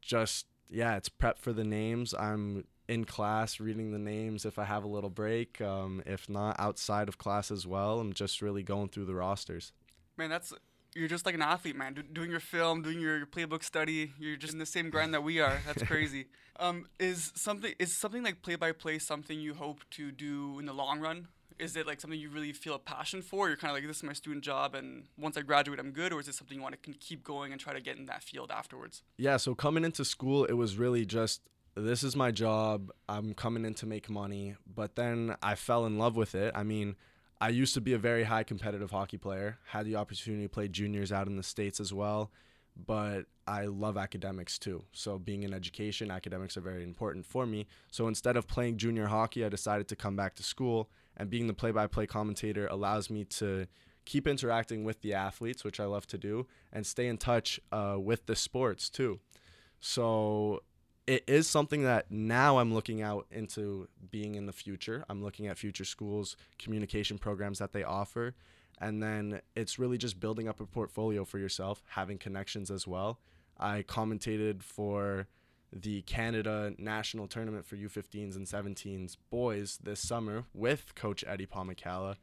just 0.00 0.46
yeah, 0.70 0.96
it's 0.96 1.08
prep 1.08 1.38
for 1.38 1.52
the 1.52 1.64
names. 1.64 2.14
I'm 2.14 2.64
in 2.88 3.04
class 3.04 3.60
reading 3.60 3.92
the 3.92 3.98
names 3.98 4.44
if 4.44 4.58
I 4.58 4.64
have 4.64 4.82
a 4.82 4.88
little 4.88 5.10
break. 5.10 5.60
Um, 5.60 6.02
if 6.06 6.28
not, 6.28 6.56
outside 6.58 7.08
of 7.08 7.18
class 7.18 7.50
as 7.50 7.66
well. 7.66 8.00
I'm 8.00 8.12
just 8.12 8.40
really 8.40 8.62
going 8.62 8.88
through 8.88 9.04
the 9.04 9.14
rosters. 9.14 9.72
Man, 10.16 10.30
that's 10.30 10.52
you're 10.94 11.08
just 11.08 11.26
like 11.26 11.34
an 11.34 11.42
athlete, 11.42 11.76
man. 11.76 11.94
Do, 11.94 12.02
doing 12.02 12.30
your 12.30 12.40
film, 12.40 12.82
doing 12.82 12.98
your, 13.00 13.18
your 13.18 13.26
playbook 13.26 13.62
study. 13.62 14.12
You're 14.18 14.36
just 14.36 14.52
in 14.52 14.58
the 14.58 14.66
same 14.66 14.90
grind 14.90 15.14
that 15.14 15.22
we 15.22 15.40
are. 15.40 15.60
That's 15.66 15.82
crazy. 15.86 16.26
um, 16.58 16.86
is 16.98 17.32
something 17.36 17.74
is 17.78 17.96
something 17.96 18.22
like 18.22 18.42
play 18.42 18.56
by 18.56 18.72
play 18.72 18.98
something 18.98 19.38
you 19.38 19.54
hope 19.54 19.84
to 19.92 20.10
do 20.10 20.58
in 20.58 20.66
the 20.66 20.72
long 20.72 21.00
run? 21.00 21.28
Is 21.58 21.76
it 21.76 21.86
like 21.86 22.00
something 22.00 22.18
you 22.18 22.30
really 22.30 22.52
feel 22.52 22.74
a 22.74 22.78
passion 22.78 23.20
for? 23.20 23.48
You're 23.48 23.56
kind 23.56 23.70
of 23.70 23.76
like 23.76 23.86
this 23.86 23.98
is 23.98 24.02
my 24.04 24.12
student 24.12 24.44
job, 24.44 24.74
and 24.74 25.04
once 25.18 25.36
I 25.36 25.42
graduate, 25.42 25.80
I'm 25.80 25.90
good. 25.90 26.12
Or 26.12 26.20
is 26.20 26.28
it 26.28 26.34
something 26.34 26.56
you 26.56 26.62
want 26.62 26.80
to 26.80 26.92
keep 26.94 27.24
going 27.24 27.52
and 27.52 27.60
try 27.60 27.72
to 27.72 27.80
get 27.80 27.96
in 27.96 28.06
that 28.06 28.22
field 28.22 28.50
afterwards? 28.50 29.02
Yeah, 29.16 29.36
so 29.38 29.54
coming 29.54 29.84
into 29.84 30.04
school, 30.04 30.44
it 30.44 30.52
was 30.52 30.76
really 30.76 31.04
just 31.04 31.42
this 31.78 32.02
is 32.02 32.16
my 32.16 32.30
job. 32.30 32.90
I'm 33.08 33.34
coming 33.34 33.64
in 33.64 33.74
to 33.74 33.86
make 33.86 34.10
money. 34.10 34.56
But 34.72 34.96
then 34.96 35.36
I 35.42 35.54
fell 35.54 35.86
in 35.86 35.98
love 35.98 36.16
with 36.16 36.34
it. 36.34 36.52
I 36.54 36.62
mean, 36.62 36.96
I 37.40 37.50
used 37.50 37.74
to 37.74 37.80
be 37.80 37.92
a 37.92 37.98
very 37.98 38.24
high 38.24 38.42
competitive 38.42 38.90
hockey 38.90 39.16
player, 39.16 39.58
had 39.66 39.86
the 39.86 39.96
opportunity 39.96 40.44
to 40.44 40.48
play 40.48 40.68
juniors 40.68 41.12
out 41.12 41.26
in 41.26 41.36
the 41.36 41.42
States 41.42 41.80
as 41.80 41.92
well. 41.92 42.30
But 42.76 43.26
I 43.46 43.66
love 43.66 43.96
academics 43.96 44.58
too. 44.58 44.84
So, 44.92 45.18
being 45.18 45.42
in 45.42 45.52
education, 45.52 46.10
academics 46.10 46.56
are 46.56 46.60
very 46.60 46.84
important 46.84 47.26
for 47.26 47.44
me. 47.44 47.66
So, 47.90 48.06
instead 48.06 48.36
of 48.36 48.46
playing 48.46 48.76
junior 48.76 49.06
hockey, 49.06 49.44
I 49.44 49.48
decided 49.48 49.88
to 49.88 49.96
come 49.96 50.14
back 50.14 50.36
to 50.36 50.44
school. 50.44 50.88
And 51.18 51.28
being 51.28 51.48
the 51.48 51.54
play 51.54 51.72
by 51.72 51.86
play 51.86 52.06
commentator 52.06 52.66
allows 52.68 53.10
me 53.10 53.24
to 53.24 53.66
keep 54.04 54.26
interacting 54.26 54.84
with 54.84 55.02
the 55.02 55.12
athletes, 55.12 55.64
which 55.64 55.80
I 55.80 55.84
love 55.84 56.06
to 56.06 56.16
do, 56.18 56.46
and 56.72 56.86
stay 56.86 57.08
in 57.08 57.18
touch 57.18 57.60
uh, 57.70 57.96
with 57.98 58.24
the 58.24 58.36
sports 58.36 58.88
too. 58.88 59.20
So 59.80 60.62
it 61.06 61.24
is 61.26 61.46
something 61.46 61.82
that 61.82 62.10
now 62.10 62.58
I'm 62.58 62.72
looking 62.72 63.02
out 63.02 63.26
into 63.30 63.88
being 64.10 64.34
in 64.34 64.46
the 64.46 64.52
future. 64.52 65.04
I'm 65.08 65.22
looking 65.22 65.46
at 65.46 65.58
future 65.58 65.84
schools, 65.84 66.36
communication 66.58 67.18
programs 67.18 67.58
that 67.58 67.72
they 67.72 67.82
offer. 67.82 68.34
And 68.80 69.02
then 69.02 69.40
it's 69.56 69.78
really 69.78 69.98
just 69.98 70.20
building 70.20 70.48
up 70.48 70.60
a 70.60 70.66
portfolio 70.66 71.24
for 71.24 71.38
yourself, 71.38 71.82
having 71.88 72.18
connections 72.18 72.70
as 72.70 72.86
well. 72.86 73.18
I 73.58 73.82
commentated 73.82 74.62
for 74.62 75.26
the 75.72 76.02
Canada 76.02 76.72
national 76.78 77.26
tournament 77.26 77.66
for 77.66 77.76
U15s 77.76 78.36
and 78.36 78.46
17s 78.46 79.16
boys 79.30 79.78
this 79.82 80.00
summer 80.00 80.44
with 80.54 80.94
Coach 80.94 81.24
Eddie 81.26 81.46
Pomacala, 81.46 82.16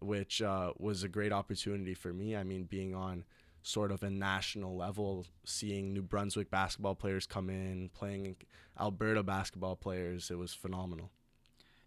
which 0.00 0.42
uh, 0.42 0.72
was 0.78 1.02
a 1.02 1.08
great 1.08 1.32
opportunity 1.32 1.94
for 1.94 2.12
me. 2.12 2.36
I 2.36 2.42
mean, 2.42 2.64
being 2.64 2.94
on 2.94 3.24
sort 3.62 3.92
of 3.92 4.02
a 4.02 4.10
national 4.10 4.76
level, 4.76 5.26
seeing 5.44 5.92
New 5.92 6.02
Brunswick 6.02 6.50
basketball 6.50 6.94
players 6.94 7.26
come 7.26 7.50
in, 7.50 7.90
playing 7.94 8.36
Alberta 8.78 9.22
basketball 9.22 9.76
players, 9.76 10.30
it 10.30 10.38
was 10.38 10.54
phenomenal. 10.54 11.10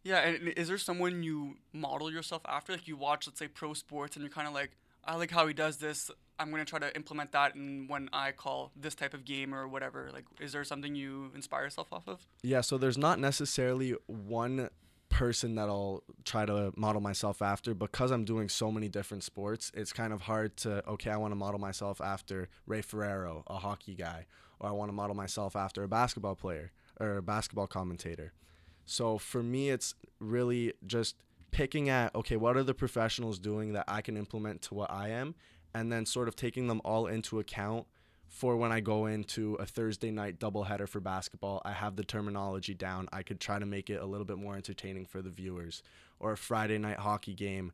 Yeah, 0.03 0.19
and 0.19 0.49
is 0.49 0.67
there 0.67 0.77
someone 0.77 1.23
you 1.23 1.55
model 1.71 2.11
yourself 2.11 2.41
after? 2.45 2.73
Like 2.73 2.87
you 2.87 2.97
watch, 2.97 3.25
let's 3.25 3.39
say, 3.39 3.47
pro 3.47 3.73
sports, 3.73 4.15
and 4.15 4.23
you're 4.23 4.31
kind 4.31 4.47
of 4.47 4.53
like, 4.53 4.71
I 5.05 5.15
like 5.15 5.31
how 5.31 5.47
he 5.47 5.53
does 5.53 5.77
this. 5.77 6.09
I'm 6.39 6.49
gonna 6.51 6.65
try 6.65 6.79
to 6.79 6.95
implement 6.95 7.31
that 7.33 7.55
in 7.55 7.87
when 7.87 8.09
I 8.11 8.31
call 8.31 8.71
this 8.75 8.95
type 8.95 9.13
of 9.13 9.25
game 9.25 9.53
or 9.53 9.67
whatever. 9.67 10.09
Like, 10.11 10.25
is 10.39 10.51
there 10.53 10.63
something 10.63 10.95
you 10.95 11.31
inspire 11.35 11.65
yourself 11.65 11.87
off 11.91 12.07
of? 12.07 12.25
Yeah, 12.41 12.61
so 12.61 12.77
there's 12.77 12.97
not 12.97 13.19
necessarily 13.19 13.95
one 14.07 14.69
person 15.09 15.53
that 15.55 15.69
I'll 15.69 16.03
try 16.25 16.45
to 16.45 16.73
model 16.75 16.99
myself 16.99 17.41
after 17.41 17.75
because 17.75 18.09
I'm 18.09 18.25
doing 18.25 18.49
so 18.49 18.71
many 18.71 18.89
different 18.89 19.23
sports. 19.23 19.71
It's 19.75 19.93
kind 19.93 20.11
of 20.11 20.21
hard 20.21 20.57
to 20.57 20.85
okay, 20.89 21.11
I 21.11 21.17
want 21.17 21.31
to 21.31 21.35
model 21.35 21.59
myself 21.59 22.01
after 22.01 22.49
Ray 22.65 22.81
Ferraro, 22.81 23.43
a 23.47 23.57
hockey 23.57 23.93
guy, 23.93 24.25
or 24.59 24.69
I 24.69 24.71
want 24.71 24.89
to 24.89 24.93
model 24.93 25.15
myself 25.15 25.55
after 25.55 25.83
a 25.83 25.87
basketball 25.87 26.35
player 26.35 26.71
or 26.99 27.17
a 27.17 27.21
basketball 27.21 27.67
commentator. 27.67 28.33
So 28.85 29.17
for 29.17 29.43
me, 29.43 29.69
it's 29.69 29.95
really 30.19 30.73
just 30.85 31.15
picking 31.53 31.89
at 31.89 32.13
okay, 32.15 32.35
what 32.35 32.57
are 32.57 32.63
the 32.63 32.73
professionals 32.73 33.39
doing 33.39 33.73
that 33.73 33.85
I 33.87 34.01
can 34.01 34.17
implement 34.17 34.63
to 34.63 34.73
what 34.73 34.91
I 34.91 35.09
am, 35.09 35.35
and 35.73 35.91
then 35.91 36.05
sort 36.05 36.27
of 36.27 36.35
taking 36.35 36.67
them 36.67 36.81
all 36.83 37.07
into 37.07 37.39
account 37.39 37.87
for 38.27 38.57
when 38.57 38.71
I 38.71 38.79
go 38.79 39.05
into 39.05 39.53
a 39.55 39.65
Thursday 39.65 40.09
night 40.09 40.39
doubleheader 40.39 40.89
for 40.89 40.99
basketball. 40.99 41.61
I 41.63 41.71
have 41.71 41.95
the 41.95 42.03
terminology 42.03 42.73
down. 42.73 43.07
I 43.13 43.21
could 43.21 43.39
try 43.39 43.59
to 43.59 43.65
make 43.65 43.89
it 43.89 44.01
a 44.01 44.05
little 44.05 44.25
bit 44.25 44.37
more 44.37 44.55
entertaining 44.55 45.05
for 45.05 45.21
the 45.21 45.29
viewers. 45.29 45.83
Or 46.19 46.31
a 46.31 46.37
Friday 46.37 46.79
night 46.79 46.97
hockey 46.97 47.35
game, 47.35 47.71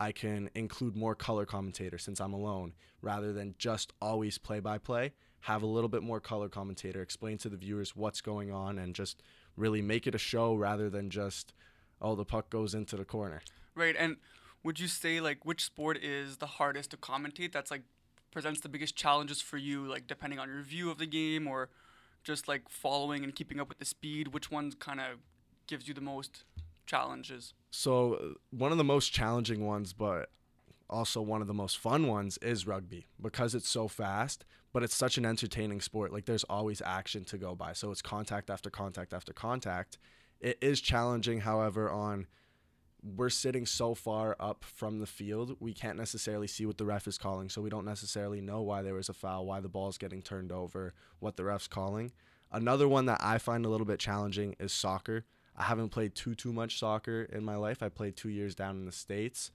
I 0.00 0.12
can 0.12 0.50
include 0.54 0.96
more 0.96 1.14
color 1.14 1.46
commentator 1.46 1.98
since 1.98 2.20
I'm 2.20 2.32
alone 2.32 2.72
rather 3.02 3.32
than 3.32 3.54
just 3.58 3.92
always 4.00 4.38
play 4.38 4.58
by 4.58 4.78
play. 4.78 5.12
Have 5.40 5.62
a 5.62 5.66
little 5.66 5.88
bit 5.88 6.02
more 6.02 6.20
color 6.20 6.48
commentator, 6.48 7.02
explain 7.02 7.38
to 7.38 7.48
the 7.48 7.56
viewers 7.56 7.94
what's 7.94 8.20
going 8.20 8.50
on, 8.50 8.78
and 8.78 8.94
just 8.94 9.22
really 9.56 9.80
make 9.80 10.06
it 10.06 10.14
a 10.14 10.18
show 10.18 10.54
rather 10.54 10.90
than 10.90 11.08
just, 11.10 11.52
oh, 12.00 12.14
the 12.14 12.24
puck 12.24 12.50
goes 12.50 12.74
into 12.74 12.96
the 12.96 13.04
corner. 13.04 13.42
Right. 13.74 13.94
And 13.98 14.16
would 14.62 14.78
you 14.78 14.88
say 14.88 15.20
like 15.20 15.44
which 15.44 15.64
sport 15.64 15.96
is 15.98 16.38
the 16.38 16.46
hardest 16.46 16.90
to 16.90 16.96
commentate? 16.96 17.52
That's 17.52 17.70
like 17.70 17.82
presents 18.30 18.60
the 18.60 18.68
biggest 18.68 18.96
challenges 18.96 19.40
for 19.40 19.56
you, 19.56 19.86
like 19.86 20.06
depending 20.06 20.38
on 20.38 20.48
your 20.48 20.62
view 20.62 20.90
of 20.90 20.98
the 20.98 21.06
game 21.06 21.46
or 21.46 21.68
just 22.22 22.48
like 22.48 22.68
following 22.68 23.24
and 23.24 23.34
keeping 23.34 23.60
up 23.60 23.68
with 23.68 23.78
the 23.78 23.84
speed? 23.84 24.28
Which 24.28 24.50
one 24.50 24.72
kind 24.72 25.00
of 25.00 25.18
gives 25.66 25.88
you 25.88 25.94
the 25.94 26.00
most 26.00 26.44
challenges? 26.86 27.54
So, 27.70 28.14
uh, 28.14 28.18
one 28.50 28.72
of 28.72 28.78
the 28.78 28.84
most 28.84 29.12
challenging 29.12 29.66
ones, 29.66 29.92
but 29.92 30.30
also 30.88 31.22
one 31.22 31.40
of 31.40 31.46
the 31.46 31.54
most 31.54 31.78
fun 31.78 32.06
ones, 32.06 32.38
is 32.38 32.66
rugby 32.66 33.06
because 33.20 33.54
it's 33.54 33.68
so 33.68 33.88
fast, 33.88 34.44
but 34.72 34.82
it's 34.82 34.94
such 34.94 35.16
an 35.18 35.24
entertaining 35.24 35.80
sport. 35.80 36.12
Like, 36.12 36.26
there's 36.26 36.44
always 36.44 36.82
action 36.84 37.24
to 37.26 37.38
go 37.38 37.54
by. 37.54 37.72
So, 37.72 37.90
it's 37.90 38.02
contact 38.02 38.50
after 38.50 38.70
contact 38.70 39.14
after 39.14 39.32
contact. 39.32 39.98
It 40.40 40.58
is 40.60 40.80
challenging, 40.80 41.40
however, 41.40 41.90
on 41.90 42.26
we're 43.02 43.30
sitting 43.30 43.64
so 43.64 43.94
far 43.94 44.36
up 44.38 44.62
from 44.62 44.98
the 44.98 45.06
field, 45.06 45.56
we 45.58 45.72
can't 45.72 45.96
necessarily 45.96 46.46
see 46.46 46.66
what 46.66 46.76
the 46.76 46.84
ref 46.84 47.06
is 47.06 47.16
calling. 47.16 47.48
So, 47.48 47.62
we 47.62 47.70
don't 47.70 47.86
necessarily 47.86 48.40
know 48.40 48.60
why 48.60 48.82
there 48.82 48.94
was 48.94 49.08
a 49.08 49.14
foul, 49.14 49.46
why 49.46 49.60
the 49.60 49.68
ball's 49.68 49.98
getting 49.98 50.20
turned 50.22 50.52
over, 50.52 50.92
what 51.18 51.36
the 51.36 51.44
ref's 51.44 51.66
calling. 51.66 52.12
Another 52.52 52.88
one 52.88 53.06
that 53.06 53.20
I 53.22 53.38
find 53.38 53.64
a 53.64 53.68
little 53.68 53.86
bit 53.86 54.00
challenging 54.00 54.56
is 54.58 54.72
soccer 54.72 55.24
I 55.60 55.64
haven't 55.64 55.90
played 55.90 56.14
too 56.14 56.34
too 56.34 56.54
much 56.54 56.78
soccer 56.78 57.22
in 57.24 57.44
my 57.44 57.56
life. 57.56 57.82
I 57.82 57.90
played 57.90 58.16
two 58.16 58.30
years 58.30 58.54
down 58.54 58.76
in 58.76 58.86
the 58.86 58.92
states. 58.92 59.50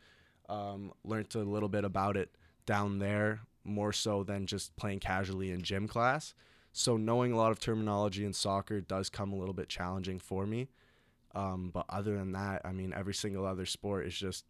Um, 0.48 0.94
learned 1.04 1.34
a 1.34 1.40
little 1.40 1.70
bit 1.70 1.84
about 1.84 2.16
it 2.16 2.30
down 2.68 3.00
there, 3.00 3.42
more 3.64 3.92
so 3.92 4.24
than 4.24 4.46
just 4.46 4.76
playing 4.76 5.00
casually 5.00 5.52
in 5.52 5.64
gym 5.64 5.88
class. 5.88 6.36
So 6.78 6.98
knowing 6.98 7.32
a 7.32 7.38
lot 7.38 7.52
of 7.52 7.60
terminology 7.62 8.26
in 8.26 8.34
soccer 8.34 8.82
does 8.82 9.10
come 9.10 9.32
a 9.32 9.38
little 9.38 9.54
bit 9.54 9.70
challenging 9.70 10.20
for 10.20 10.46
me. 10.46 10.68
Um, 11.34 11.70
but 11.74 11.86
other 11.88 12.18
than 12.18 12.34
that, 12.34 12.64
I 12.66 12.74
mean, 12.74 12.94
every 12.94 13.14
single 13.14 13.46
other 13.46 13.66
sport 13.66 14.06
is 14.06 14.14
just 14.14 14.44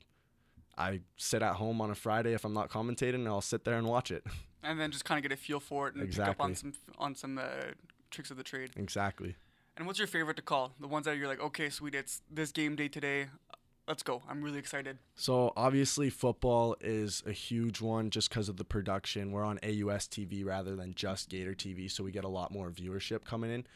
I 0.76 1.02
sit 1.18 1.44
at 1.44 1.54
home 1.54 1.82
on 1.82 1.92
a 1.92 1.96
Friday 1.96 2.34
if 2.34 2.44
I'm 2.44 2.54
not 2.54 2.72
commentating, 2.72 3.16
and 3.16 3.28
I'll 3.28 3.42
sit 3.42 3.64
there 3.64 3.78
and 3.78 3.88
watch 3.88 4.12
it. 4.12 4.26
And 4.68 4.80
then 4.80 4.90
just 4.90 5.06
kind 5.06 5.20
of 5.20 5.22
get 5.22 5.32
a 5.32 5.40
feel 5.40 5.60
for 5.60 5.88
it 5.88 5.94
and 5.94 6.02
exactly. 6.02 6.34
pick 6.34 6.40
up 6.40 6.44
on 6.44 6.56
some 6.56 6.74
on 6.98 7.14
some 7.14 7.38
uh, 7.38 7.74
tricks 8.10 8.32
of 8.32 8.38
the 8.38 8.42
trade. 8.42 8.72
Exactly. 8.76 9.36
And 9.78 9.86
what's 9.86 10.00
your 10.00 10.08
favorite 10.08 10.38
to 10.38 10.42
call? 10.42 10.74
The 10.80 10.88
ones 10.88 11.06
that 11.06 11.18
you're 11.18 11.28
like, 11.28 11.40
okay, 11.40 11.70
sweet, 11.70 11.94
it's 11.94 12.24
this 12.32 12.52
game 12.52 12.76
day 12.76 12.88
today. 12.88 13.28
Let's 13.88 14.02
go. 14.02 14.24
I'm 14.28 14.42
really 14.42 14.58
excited. 14.58 14.98
So 15.16 15.54
obviously, 15.56 16.10
football 16.10 16.76
is 16.82 17.22
a 17.28 17.32
huge 17.32 17.82
one 17.82 18.10
just 18.10 18.30
because 18.30 18.50
of 18.50 18.58
the 18.58 18.64
production. 18.64 19.32
We're 19.32 19.44
on 19.44 19.60
AUS 19.64 20.08
TV 20.08 20.44
rather 20.44 20.76
than 20.76 20.96
just 20.96 21.30
Gaiter 21.30 21.54
TV, 21.54 21.90
so 21.90 22.04
we 22.04 22.12
get 22.12 22.24
a 22.24 22.30
lot 22.30 22.52
more 22.52 22.72
viewership 22.72 23.26
coming 23.26 23.52
in. 23.52 23.68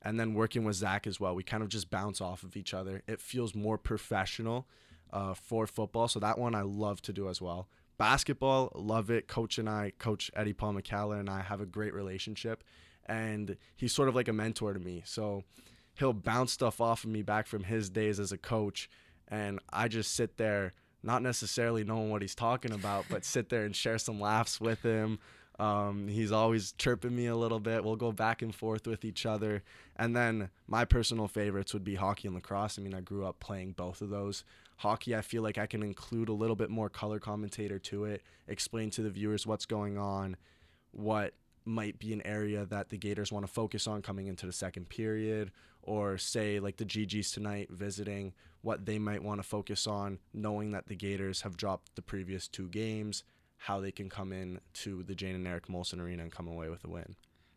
And 0.00 0.18
then 0.18 0.32
working 0.32 0.64
with 0.64 0.76
Zach 0.76 1.06
as 1.06 1.20
well, 1.20 1.34
we 1.34 1.42
kind 1.42 1.62
of 1.62 1.68
just 1.68 1.90
bounce 1.90 2.20
off 2.20 2.44
of 2.44 2.56
each 2.56 2.72
other. 2.72 3.02
It 3.06 3.20
feels 3.20 3.54
more 3.54 3.76
professional 3.76 4.66
uh, 5.12 5.34
for 5.34 5.66
football, 5.66 6.08
so 6.08 6.20
that 6.20 6.38
one 6.38 6.54
I 6.54 6.62
love 6.62 7.02
to 7.02 7.12
do 7.12 7.28
as 7.28 7.42
well. 7.42 7.68
Basketball, 7.98 8.70
love 8.74 9.10
it. 9.10 9.26
Coach 9.26 9.58
and 9.58 9.68
I, 9.68 9.92
Coach 9.98 10.30
Eddie 10.34 10.52
Paul 10.52 10.74
McCalla 10.74 11.18
and 11.18 11.28
I 11.28 11.42
have 11.42 11.60
a 11.60 11.66
great 11.66 11.92
relationship 11.92 12.62
and 13.08 13.56
he's 13.76 13.92
sort 13.92 14.08
of 14.08 14.14
like 14.14 14.28
a 14.28 14.32
mentor 14.32 14.72
to 14.72 14.78
me. 14.78 15.02
So 15.04 15.42
he'll 15.94 16.12
bounce 16.12 16.52
stuff 16.52 16.80
off 16.80 17.04
of 17.04 17.10
me 17.10 17.22
back 17.22 17.46
from 17.46 17.64
his 17.64 17.90
days 17.90 18.20
as 18.20 18.30
a 18.30 18.38
coach, 18.38 18.88
and 19.28 19.60
I 19.72 19.88
just 19.88 20.14
sit 20.14 20.36
there, 20.36 20.72
not 21.02 21.22
necessarily 21.22 21.84
knowing 21.84 22.10
what 22.10 22.22
he's 22.22 22.34
talking 22.34 22.72
about, 22.72 23.04
but 23.10 23.24
sit 23.24 23.48
there 23.48 23.64
and 23.64 23.74
share 23.74 23.98
some 23.98 24.20
laughs 24.20 24.60
with 24.60 24.82
him. 24.82 25.18
Um, 25.58 26.06
he's 26.06 26.30
always 26.30 26.72
chirping 26.78 27.14
me 27.16 27.26
a 27.26 27.36
little 27.36 27.58
bit. 27.58 27.84
We'll 27.84 27.96
go 27.96 28.12
back 28.12 28.42
and 28.42 28.54
forth 28.54 28.86
with 28.86 29.04
each 29.04 29.26
other. 29.26 29.62
And 29.96 30.14
then 30.14 30.50
my 30.68 30.84
personal 30.84 31.26
favorites 31.26 31.74
would 31.74 31.84
be 31.84 31.96
hockey 31.96 32.28
and 32.28 32.34
lacrosse. 32.34 32.78
I 32.78 32.82
mean, 32.82 32.94
I 32.94 33.00
grew 33.00 33.26
up 33.26 33.40
playing 33.40 33.72
both 33.72 34.00
of 34.00 34.10
those. 34.10 34.44
Hockey, 34.76 35.16
I 35.16 35.22
feel 35.22 35.42
like 35.42 35.58
I 35.58 35.66
can 35.66 35.82
include 35.82 36.28
a 36.28 36.32
little 36.32 36.54
bit 36.54 36.70
more 36.70 36.88
color 36.88 37.18
commentator 37.18 37.80
to 37.80 38.04
it, 38.04 38.22
explain 38.46 38.90
to 38.90 39.02
the 39.02 39.10
viewers 39.10 39.44
what's 39.44 39.66
going 39.66 39.98
on, 39.98 40.36
what 40.92 41.34
might 41.68 41.98
be 41.98 42.12
an 42.12 42.26
area 42.26 42.64
that 42.66 42.88
the 42.88 42.96
Gaiters 42.96 43.30
want 43.30 43.46
to 43.46 43.52
focus 43.52 43.86
on 43.86 44.02
coming 44.02 44.26
into 44.26 44.46
the 44.46 44.52
second 44.52 44.88
period, 44.88 45.52
or 45.82 46.18
say 46.18 46.58
like 46.58 46.76
the 46.76 46.84
GGs 46.84 47.32
tonight 47.32 47.68
visiting 47.70 48.32
what 48.62 48.86
they 48.86 48.98
might 48.98 49.22
want 49.22 49.40
to 49.40 49.46
focus 49.46 49.86
on, 49.86 50.18
knowing 50.32 50.72
that 50.72 50.88
the 50.88 50.96
Gaiters 50.96 51.42
have 51.42 51.56
dropped 51.56 51.94
the 51.94 52.02
previous 52.02 52.48
two 52.48 52.68
games, 52.68 53.22
how 53.58 53.80
they 53.80 53.92
can 53.92 54.08
come 54.08 54.32
in 54.32 54.60
to 54.72 55.02
the 55.02 55.14
Jane 55.14 55.34
and 55.34 55.46
Eric 55.46 55.68
Molson 55.68 56.00
Arena 56.00 56.22
and 56.22 56.32
come 56.32 56.48
away 56.48 56.68
with 56.68 56.84
a 56.84 56.88
win. 56.88 57.16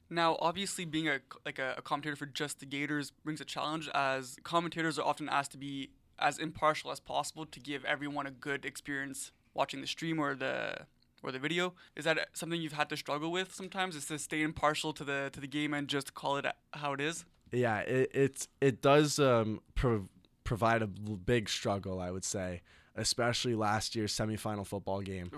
Now, 0.10 0.38
obviously, 0.41 0.84
being 0.84 1.08
a 1.08 1.20
like 1.46 1.58
a, 1.58 1.75
a 1.77 1.82
commentator 1.82 2.18
for 2.18 2.25
just 2.25 2.60
the 2.60 2.65
Gaiters 2.65 3.12
brings 3.12 3.39
a 3.39 3.46
challenge, 3.46 3.89
as 3.94 4.38
commentators 4.44 5.00
are 5.00 5.06
often 5.06 5.30
asked 5.30 5.51
to 5.51 5.58
be 5.58 5.91
as 6.20 6.38
impartial 6.38 6.91
as 6.91 7.00
possible 7.00 7.46
to 7.46 7.60
give 7.60 7.86
everyone 7.86 8.27
a 8.27 8.32
good 8.32 8.65
experience 8.65 9.32
watching 9.53 9.82
the 9.82 9.88
stream 9.88 10.20
or 10.20 10.36
the 10.36 10.86
or 11.24 11.32
the 11.32 11.40
video. 11.40 11.74
Is 11.96 12.06
that 12.06 12.30
something 12.34 12.62
you've 12.62 12.74
had 12.74 12.90
to 12.90 12.98
struggle 12.98 13.32
with 13.32 13.54
sometimes? 13.54 13.96
Is 13.96 14.06
to 14.06 14.20
stay 14.20 14.42
impartial 14.42 14.94
to 14.94 15.04
the 15.04 15.30
to 15.34 15.40
the 15.40 15.48
game 15.48 15.74
and 15.74 15.88
just 15.88 16.13
call 16.13 16.38
it 16.38 16.46
how 16.74 16.94
it 16.94 17.01
is? 17.01 17.25
Yeah, 17.51 17.80
it 17.80 18.12
it's 18.13 18.48
it 18.60 18.82
does 18.82 19.20
um, 19.20 19.62
pro- 19.75 20.10
provide 20.44 20.82
a 20.82 20.88
big 20.88 21.50
struggle, 21.50 22.00
I 22.00 22.12
would 22.12 22.25
say, 22.25 22.62
especially 22.96 23.56
last 23.56 23.96
year's 23.96 24.13
semifinal 24.13 24.66
football 24.66 25.01
game 25.01 25.32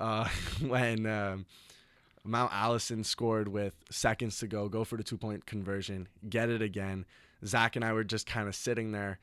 uh, 0.00 0.28
when. 0.66 1.06
Um, 1.06 1.46
Mount 2.28 2.52
Allison 2.52 3.04
scored 3.04 3.46
with 3.46 3.74
seconds 3.88 4.40
to 4.40 4.48
go, 4.48 4.68
go 4.68 4.82
for 4.82 4.96
the 4.96 5.04
two 5.04 5.16
point 5.16 5.46
conversion, 5.46 6.08
get 6.28 6.48
it 6.48 6.60
again. 6.60 7.04
Zach 7.44 7.76
and 7.76 7.84
I 7.84 7.92
were 7.92 8.04
just 8.04 8.26
kind 8.26 8.48
of 8.48 8.56
sitting 8.56 8.92
there. 8.92 9.18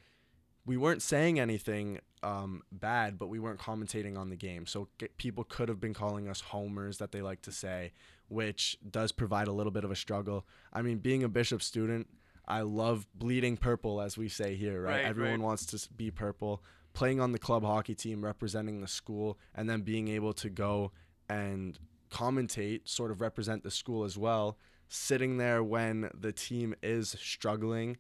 We 0.66 0.78
weren't 0.78 1.02
saying 1.02 1.40
anything 1.40 2.00
um, 2.24 2.64
bad, 2.72 3.20
but 3.20 3.28
we 3.28 3.40
weren't 3.40 3.60
commentating 3.60 4.18
on 4.18 4.30
the 4.30 4.36
game. 4.36 4.66
So 4.66 4.88
people 5.18 5.44
could 5.44 5.68
have 5.70 5.80
been 5.80 5.94
calling 5.94 6.30
us 6.30 6.42
homers 6.42 6.98
that 7.00 7.12
they 7.12 7.22
like 7.22 7.42
to 7.44 7.52
say, 7.52 7.92
which 8.30 8.78
does 8.90 9.12
provide 9.12 9.48
a 9.48 9.52
little 9.52 9.72
bit 9.72 9.84
of 9.84 9.92
a 9.92 9.96
struggle. 9.96 10.46
I 10.72 10.82
mean, 10.82 11.00
being 11.00 11.24
a 11.24 11.30
Bishop 11.30 11.62
student, 11.62 12.08
I 12.48 12.62
love 12.62 13.06
bleeding 13.14 13.58
purple, 13.58 14.02
as 14.02 14.18
we 14.18 14.30
say 14.30 14.56
here, 14.56 14.82
right? 14.82 14.96
right 14.96 15.06
Everyone 15.06 15.40
right. 15.40 15.46
wants 15.46 15.66
to 15.68 15.90
be 15.94 16.12
purple. 16.12 16.64
Playing 16.94 17.20
on 17.20 17.32
the 17.32 17.40
club 17.40 17.64
hockey 17.64 17.96
team, 17.96 18.24
representing 18.24 18.82
the 18.82 18.88
school, 18.88 19.38
and 19.56 19.70
then 19.70 19.82
being 19.82 20.08
able 20.08 20.34
to 20.34 20.50
go 20.50 20.92
and 21.28 21.78
commentate, 22.12 22.82
sort 22.88 23.12
of 23.12 23.20
represent 23.20 23.64
the 23.64 23.72
school 23.72 24.04
as 24.04 24.18
well. 24.18 24.58
Sitting 24.88 25.38
there 25.38 25.64
when 25.64 26.10
the 26.14 26.32
team 26.32 26.76
is 26.84 27.16
struggling 27.20 27.98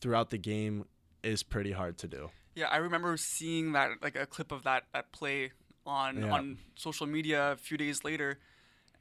throughout 0.00 0.30
the 0.30 0.38
game 0.38 0.84
is 1.24 1.42
pretty 1.42 1.72
hard 1.72 1.98
to 1.98 2.08
do. 2.08 2.30
Yeah, 2.54 2.66
I 2.66 2.76
remember 2.76 3.16
seeing 3.16 3.72
that 3.72 3.90
like 4.02 4.16
a 4.16 4.26
clip 4.26 4.52
of 4.52 4.62
that 4.64 4.84
at 4.94 5.12
play 5.12 5.52
on 5.86 6.22
yeah. 6.22 6.32
on 6.32 6.58
social 6.76 7.06
media 7.06 7.52
a 7.52 7.56
few 7.56 7.76
days 7.76 8.04
later, 8.04 8.38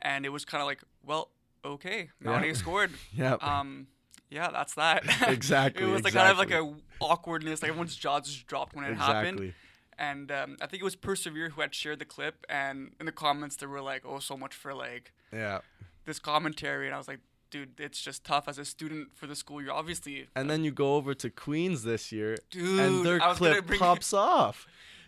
and 0.01 0.25
it 0.25 0.29
was 0.29 0.45
kind 0.45 0.61
of 0.61 0.67
like, 0.67 0.81
well, 1.05 1.29
okay, 1.63 2.09
Mount 2.19 2.45
yeah. 2.45 2.53
scored. 2.53 2.91
yeah. 3.15 3.35
Um, 3.35 3.87
yeah, 4.29 4.49
that's 4.49 4.73
that. 4.75 5.03
exactly. 5.27 5.83
it 5.83 5.85
was 5.85 6.03
like 6.03 6.13
exactly. 6.13 6.45
kind 6.45 6.53
of 6.53 6.65
like 6.65 6.79
a 6.79 7.03
awkwardness. 7.03 7.61
Like 7.61 7.69
everyone's 7.69 7.95
jaws 7.95 8.27
just 8.27 8.47
dropped 8.47 8.75
when 8.75 8.85
it 8.85 8.91
exactly. 8.93 9.15
happened. 9.15 9.53
And 9.99 10.31
um, 10.31 10.57
I 10.59 10.65
think 10.65 10.81
it 10.81 10.83
was 10.83 10.95
Persevere 10.95 11.49
who 11.49 11.61
had 11.61 11.75
shared 11.75 11.99
the 11.99 12.05
clip, 12.05 12.45
and 12.49 12.93
in 12.99 13.05
the 13.05 13.11
comments 13.11 13.55
they 13.57 13.67
were 13.67 13.81
like, 13.81 14.01
"Oh, 14.03 14.17
so 14.17 14.35
much 14.35 14.55
for 14.55 14.73
like 14.73 15.13
yeah 15.31 15.59
this 16.05 16.17
commentary," 16.17 16.87
and 16.87 16.95
I 16.95 16.97
was 16.97 17.07
like, 17.07 17.19
dude, 17.53 17.79
it's 17.79 18.01
just 18.01 18.23
tough 18.23 18.47
as 18.47 18.57
a 18.57 18.65
student 18.65 19.15
for 19.15 19.27
the 19.27 19.35
school. 19.35 19.61
You're 19.61 19.73
obviously. 19.73 20.27
And 20.35 20.49
then 20.49 20.63
you 20.63 20.71
go 20.71 20.95
over 20.95 21.13
to 21.13 21.29
Queens 21.29 21.83
this 21.83 22.11
year, 22.11 22.35
dude, 22.49 22.79
and 22.79 23.05
their 23.05 23.19
clip 23.19 23.67
pops 23.77 24.11
it. 24.11 24.17
off. 24.17 24.65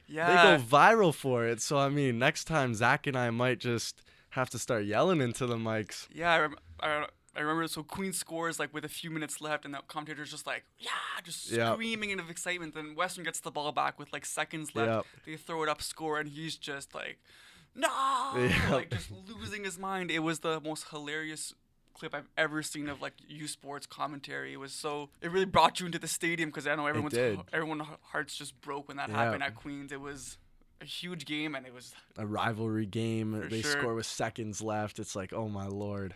Yeah. 0.08 0.28
They 0.28 0.58
go 0.58 0.64
viral 0.64 1.14
for 1.14 1.46
it. 1.48 1.60
So 1.60 1.80
I 1.80 1.90
mean, 1.90 2.20
next 2.20 2.46
time 2.46 2.76
Zach 2.76 3.08
and 3.08 3.18
I 3.18 3.32
might 3.32 3.58
just 3.60 4.04
have 4.30 4.52
to 4.52 4.60
start 4.60 4.86
yelling 4.86 5.22
into 5.22 5.48
the 5.48 5.56
mics. 5.56 6.08
Yeah, 6.14 6.32
I, 6.32 6.40
rem- 6.40 6.56
I, 6.80 7.06
I 7.36 7.40
remember. 7.40 7.68
So 7.68 7.82
Queen 7.82 8.14
scores 8.14 8.60
like 8.60 8.72
with 8.72 8.86
a 8.86 8.90
few 8.90 9.10
minutes 9.10 9.42
left, 9.42 9.66
and 9.66 9.74
the 9.74 9.80
commentator's 9.88 10.30
just 10.30 10.46
like, 10.46 10.66
yeah, 10.78 10.92
just 11.24 11.50
yep. 11.52 11.74
screaming 11.74 12.20
of 12.20 12.30
excitement. 12.30 12.76
Then 12.76 12.94
Western 12.96 13.24
gets 13.24 13.40
the 13.40 13.50
ball 13.50 13.72
back 13.72 13.98
with 13.98 14.14
like 14.14 14.24
seconds 14.24 14.76
left. 14.76 14.92
Yep. 14.92 15.06
They 15.26 15.36
throw 15.38 15.64
it 15.64 15.70
up, 15.70 15.82
score, 15.82 16.20
and 16.20 16.30
he's 16.30 16.58
just 16.58 16.94
like, 16.94 17.18
no, 17.76 17.90
yep. 18.38 18.70
like 18.70 18.92
just 18.92 19.10
losing 19.12 19.64
his 19.64 19.80
mind. 19.80 20.12
It 20.12 20.20
was 20.20 20.42
the 20.42 20.62
most 20.62 20.90
hilarious 20.92 21.56
clip 21.96 22.14
I've 22.14 22.30
ever 22.38 22.62
seen 22.62 22.90
of 22.90 23.02
like 23.02 23.14
U 23.28 23.48
Sports 23.48 23.88
commentary. 23.88 24.54
It 24.54 24.58
was 24.58 24.74
so 24.74 25.10
it 25.22 25.32
really 25.32 25.46
brought 25.46 25.80
you 25.80 25.86
into 25.86 25.98
the 25.98 26.08
stadium 26.08 26.50
because 26.50 26.68
I 26.68 26.76
know 26.76 26.86
everyone's 26.86 27.18
everyone's 27.52 27.84
hearts 28.04 28.36
just 28.36 28.60
broke 28.62 28.88
when 28.88 28.98
that 28.98 29.10
yeah. 29.10 29.18
happened 29.18 29.44
at 29.44 29.56
Queens. 29.56 29.92
It 29.92 30.02
was 30.02 30.38
a 30.82 30.86
huge 30.86 31.26
game 31.26 31.56
and 31.56 31.66
it 31.66 31.74
was 31.74 31.94
a 32.18 32.26
rivalry 32.26 32.86
game. 32.86 33.48
They 33.50 33.62
sure. 33.62 33.72
score 33.72 33.96
with 33.96 34.06
seconds 34.06 34.62
left. 34.62 35.00
It's 35.00 35.16
like 35.16 35.34
oh 35.34 35.50
my 35.50 35.68
lord. 35.68 36.16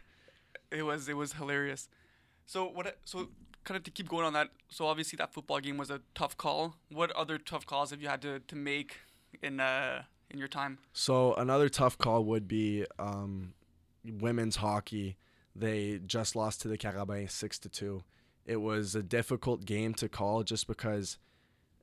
It 0.72 0.84
was 0.84 1.10
it 1.10 1.18
was 1.18 1.34
hilarious. 1.34 1.90
So 2.46 2.66
what 2.66 2.98
so 3.06 3.30
kind 3.64 3.78
of 3.78 3.84
to 3.84 3.92
keep 3.92 4.10
going 4.10 4.26
on 4.26 4.34
that. 4.34 4.50
So 4.70 4.86
obviously 4.88 5.18
that 5.18 5.34
football 5.34 5.60
game 5.60 5.78
was 5.78 5.90
a 5.90 6.02
tough 6.14 6.38
call. 6.38 6.76
What 6.90 7.12
other 7.12 7.38
tough 7.38 7.66
calls 7.66 7.92
have 7.92 8.02
you 8.02 8.10
had 8.10 8.22
to 8.22 8.40
to 8.40 8.56
make 8.56 8.98
in 9.42 9.60
uh 9.60 10.04
in 10.30 10.38
your 10.38 10.48
time? 10.48 10.80
So 10.94 11.34
another 11.36 11.70
tough 11.70 11.98
call 11.98 12.24
would 12.26 12.48
be 12.48 12.86
um, 12.98 13.54
women's 14.06 14.58
hockey 14.58 15.18
they 15.56 16.00
just 16.06 16.36
lost 16.36 16.62
to 16.62 16.68
the 16.68 16.78
Carabins 16.78 17.32
six 17.32 17.60
to 17.60 17.70
two. 17.70 18.04
It 18.46 18.58
was 18.58 18.96
a 18.96 19.04
difficult 19.04 19.66
game 19.66 19.94
to 19.96 20.10
call 20.10 20.44
just 20.44 20.68
because 20.68 21.18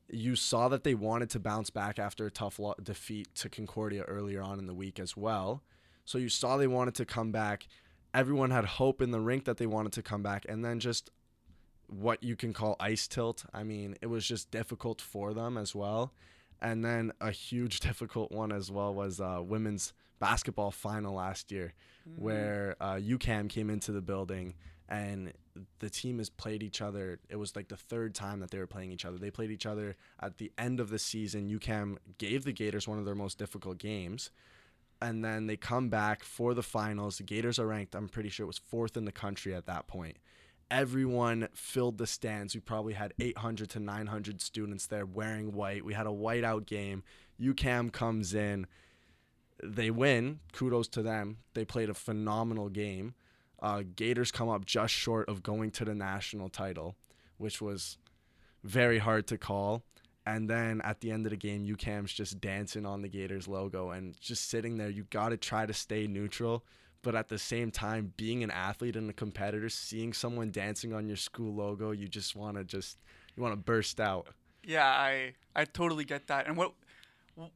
you 0.08 0.36
saw 0.36 0.68
that 0.68 0.84
they 0.84 0.94
wanted 0.94 1.30
to 1.30 1.40
bounce 1.40 1.70
back 1.70 1.98
after 1.98 2.26
a 2.26 2.30
tough 2.30 2.58
lo- 2.58 2.74
defeat 2.82 3.28
to 3.36 3.48
Concordia 3.48 4.02
earlier 4.02 4.42
on 4.42 4.58
in 4.58 4.66
the 4.66 4.74
week 4.74 4.98
as 4.98 5.16
well. 5.16 5.62
So 6.04 6.18
you 6.18 6.28
saw 6.28 6.56
they 6.56 6.66
wanted 6.66 6.94
to 6.96 7.04
come 7.04 7.32
back. 7.32 7.66
Everyone 8.14 8.50
had 8.50 8.64
hope 8.64 9.02
in 9.02 9.10
the 9.10 9.20
rink 9.20 9.44
that 9.44 9.56
they 9.56 9.66
wanted 9.66 9.92
to 9.92 10.02
come 10.02 10.22
back, 10.22 10.46
and 10.48 10.64
then 10.64 10.80
just 10.80 11.10
what 11.88 12.22
you 12.22 12.36
can 12.36 12.52
call 12.52 12.76
ice 12.80 13.06
tilt. 13.06 13.44
I 13.52 13.62
mean, 13.64 13.96
it 14.00 14.06
was 14.06 14.26
just 14.26 14.50
difficult 14.50 15.00
for 15.00 15.34
them 15.34 15.56
as 15.56 15.74
well. 15.74 16.12
And 16.60 16.84
then 16.84 17.12
a 17.20 17.30
huge 17.30 17.80
difficult 17.88 18.32
one 18.32 18.52
as 18.52 18.70
well 18.70 18.94
was 18.94 19.20
uh, 19.20 19.40
women's 19.42 19.92
basketball 20.18 20.70
final 20.70 21.14
last 21.14 21.50
year, 21.52 21.74
Mm-hmm. 22.08 22.22
where 22.22 22.76
uh, 22.80 22.94
UQAM 22.94 23.48
came 23.48 23.68
into 23.68 23.90
the 23.90 24.00
building 24.00 24.54
and 24.88 25.32
the 25.80 25.90
team 25.90 26.18
has 26.18 26.30
played 26.30 26.62
each 26.62 26.80
other. 26.80 27.18
It 27.28 27.34
was 27.34 27.56
like 27.56 27.66
the 27.66 27.76
third 27.76 28.14
time 28.14 28.38
that 28.38 28.52
they 28.52 28.58
were 28.58 28.68
playing 28.68 28.92
each 28.92 29.04
other. 29.04 29.18
They 29.18 29.32
played 29.32 29.50
each 29.50 29.66
other 29.66 29.96
at 30.22 30.38
the 30.38 30.52
end 30.56 30.78
of 30.78 30.88
the 30.88 31.00
season. 31.00 31.48
UQAM 31.50 31.96
gave 32.18 32.44
the 32.44 32.52
Gaiters 32.52 32.86
one 32.86 33.00
of 33.00 33.06
their 33.06 33.16
most 33.16 33.38
difficult 33.38 33.78
games. 33.78 34.30
And 35.02 35.24
then 35.24 35.48
they 35.48 35.56
come 35.56 35.88
back 35.88 36.22
for 36.22 36.54
the 36.54 36.62
finals. 36.62 37.18
The 37.18 37.24
Gaiters 37.24 37.58
are 37.58 37.66
ranked, 37.66 37.96
I'm 37.96 38.08
pretty 38.08 38.28
sure 38.28 38.44
it 38.44 38.46
was 38.46 38.58
fourth 38.58 38.96
in 38.96 39.04
the 39.04 39.10
country 39.10 39.52
at 39.52 39.66
that 39.66 39.88
point. 39.88 40.16
Everyone 40.70 41.48
filled 41.54 41.98
the 41.98 42.06
stands. 42.06 42.54
We 42.54 42.60
probably 42.60 42.94
had 42.94 43.14
800 43.20 43.70
to 43.70 43.80
900 43.80 44.40
students 44.40 44.86
there 44.86 45.06
wearing 45.06 45.52
white. 45.52 45.84
We 45.84 45.94
had 45.94 46.06
a 46.06 46.10
whiteout 46.10 46.66
game. 46.66 47.04
UQAM 47.40 47.92
comes 47.92 48.34
in 48.34 48.66
they 49.62 49.90
win. 49.90 50.40
Kudos 50.52 50.88
to 50.88 51.02
them. 51.02 51.38
They 51.54 51.64
played 51.64 51.90
a 51.90 51.94
phenomenal 51.94 52.68
game. 52.68 53.14
Uh, 53.60 53.82
Gaiters 53.94 54.30
come 54.30 54.48
up 54.48 54.66
just 54.66 54.92
short 54.92 55.28
of 55.28 55.42
going 55.42 55.70
to 55.72 55.84
the 55.84 55.94
national 55.94 56.48
title, 56.48 56.96
which 57.38 57.60
was 57.60 57.98
very 58.62 58.98
hard 58.98 59.26
to 59.28 59.38
call. 59.38 59.82
And 60.26 60.50
then 60.50 60.80
at 60.82 61.00
the 61.00 61.10
end 61.10 61.24
of 61.24 61.30
the 61.30 61.36
game, 61.36 61.64
UQAM's 61.64 62.12
just 62.12 62.40
dancing 62.40 62.84
on 62.84 63.02
the 63.02 63.08
Gaiters 63.08 63.48
logo 63.48 63.90
and 63.90 64.20
just 64.20 64.50
sitting 64.50 64.76
there. 64.76 64.90
You 64.90 65.04
got 65.10 65.30
to 65.30 65.36
try 65.36 65.66
to 65.66 65.72
stay 65.72 66.06
neutral, 66.06 66.64
but 67.06 67.14
at 67.14 67.28
the 67.28 67.38
same 67.38 67.70
time, 67.70 68.12
being 68.16 68.42
an 68.42 68.50
athlete 68.50 68.96
and 68.96 69.08
a 69.08 69.12
competitor, 69.12 69.68
seeing 69.68 70.12
someone 70.12 70.50
dancing 70.50 70.92
on 70.92 71.06
your 71.06 71.16
school 71.16 71.54
logo, 71.54 71.92
you 71.92 72.08
just 72.08 72.34
want 72.34 72.56
to 72.56 72.64
just 72.64 72.98
you 73.36 73.44
want 73.44 73.52
to 73.52 73.56
burst 73.56 74.00
out. 74.00 74.26
Yeah, 74.64 74.88
I 74.88 75.34
I 75.54 75.66
totally 75.66 76.04
get 76.04 76.26
that. 76.26 76.48
And 76.48 76.56
what 76.56 76.72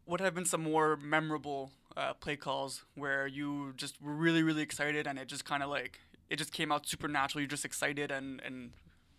what 0.05 0.21
have 0.21 0.37
been 0.37 0.45
some 0.45 0.63
more 0.63 0.97
memorable 0.97 1.73
uh, 1.97 2.15
play 2.15 2.37
calls 2.37 2.85
where 2.95 3.27
you 3.27 3.73
just 3.77 4.01
were 4.01 4.15
really 4.15 4.45
really 4.45 4.63
excited 4.63 5.09
and 5.09 5.19
it 5.19 5.27
just 5.27 5.45
kind 5.45 5.65
of 5.65 5.69
like 5.69 5.99
it 6.29 6.37
just 6.37 6.53
came 6.53 6.71
out 6.71 6.87
super 6.87 7.09
natural. 7.09 7.41
You're 7.41 7.49
just 7.49 7.65
excited 7.65 8.13
and 8.13 8.41
and 8.47 8.71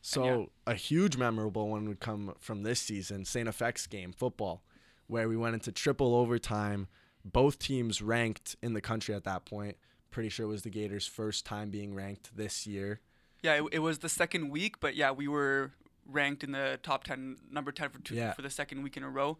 So 0.01 0.23
yeah. 0.23 0.45
a 0.65 0.75
huge 0.75 1.17
memorable 1.17 1.67
one 1.67 1.89
would 1.89 1.99
come 1.99 2.35
from 2.39 2.63
this 2.63 2.79
season, 2.79 3.25
St. 3.25 3.49
FX 3.49 3.89
game, 3.89 4.13
football, 4.13 4.63
where 5.07 5.27
we 5.27 5.35
went 5.35 5.55
into 5.55 5.73
triple 5.73 6.15
overtime. 6.15 6.87
Both 7.25 7.59
teams 7.59 8.01
ranked 8.01 8.55
in 8.61 8.71
the 8.71 8.81
country 8.81 9.13
at 9.13 9.25
that 9.25 9.43
point. 9.43 9.75
Pretty 10.11 10.29
sure 10.29 10.45
it 10.45 10.49
was 10.49 10.61
the 10.63 10.69
Gaiters' 10.69 11.07
first 11.07 11.45
time 11.45 11.69
being 11.69 11.93
ranked 11.95 12.35
this 12.35 12.67
year. 12.67 12.99
yeah, 13.41 13.55
it, 13.55 13.63
it 13.71 13.79
was 13.79 13.99
the 13.99 14.09
second 14.09 14.49
week, 14.49 14.79
but 14.79 14.95
yeah, 14.95 15.11
we 15.11 15.27
were 15.27 15.71
ranked 16.05 16.43
in 16.43 16.51
the 16.51 16.79
top 16.83 17.03
ten, 17.05 17.37
number 17.49 17.71
ten 17.71 17.89
for 17.89 17.99
two 17.99 18.15
Yeah. 18.15 18.33
for 18.33 18.41
the 18.41 18.49
second 18.49 18.83
week 18.83 18.97
in 18.97 19.03
a 19.03 19.09
row. 19.09 19.37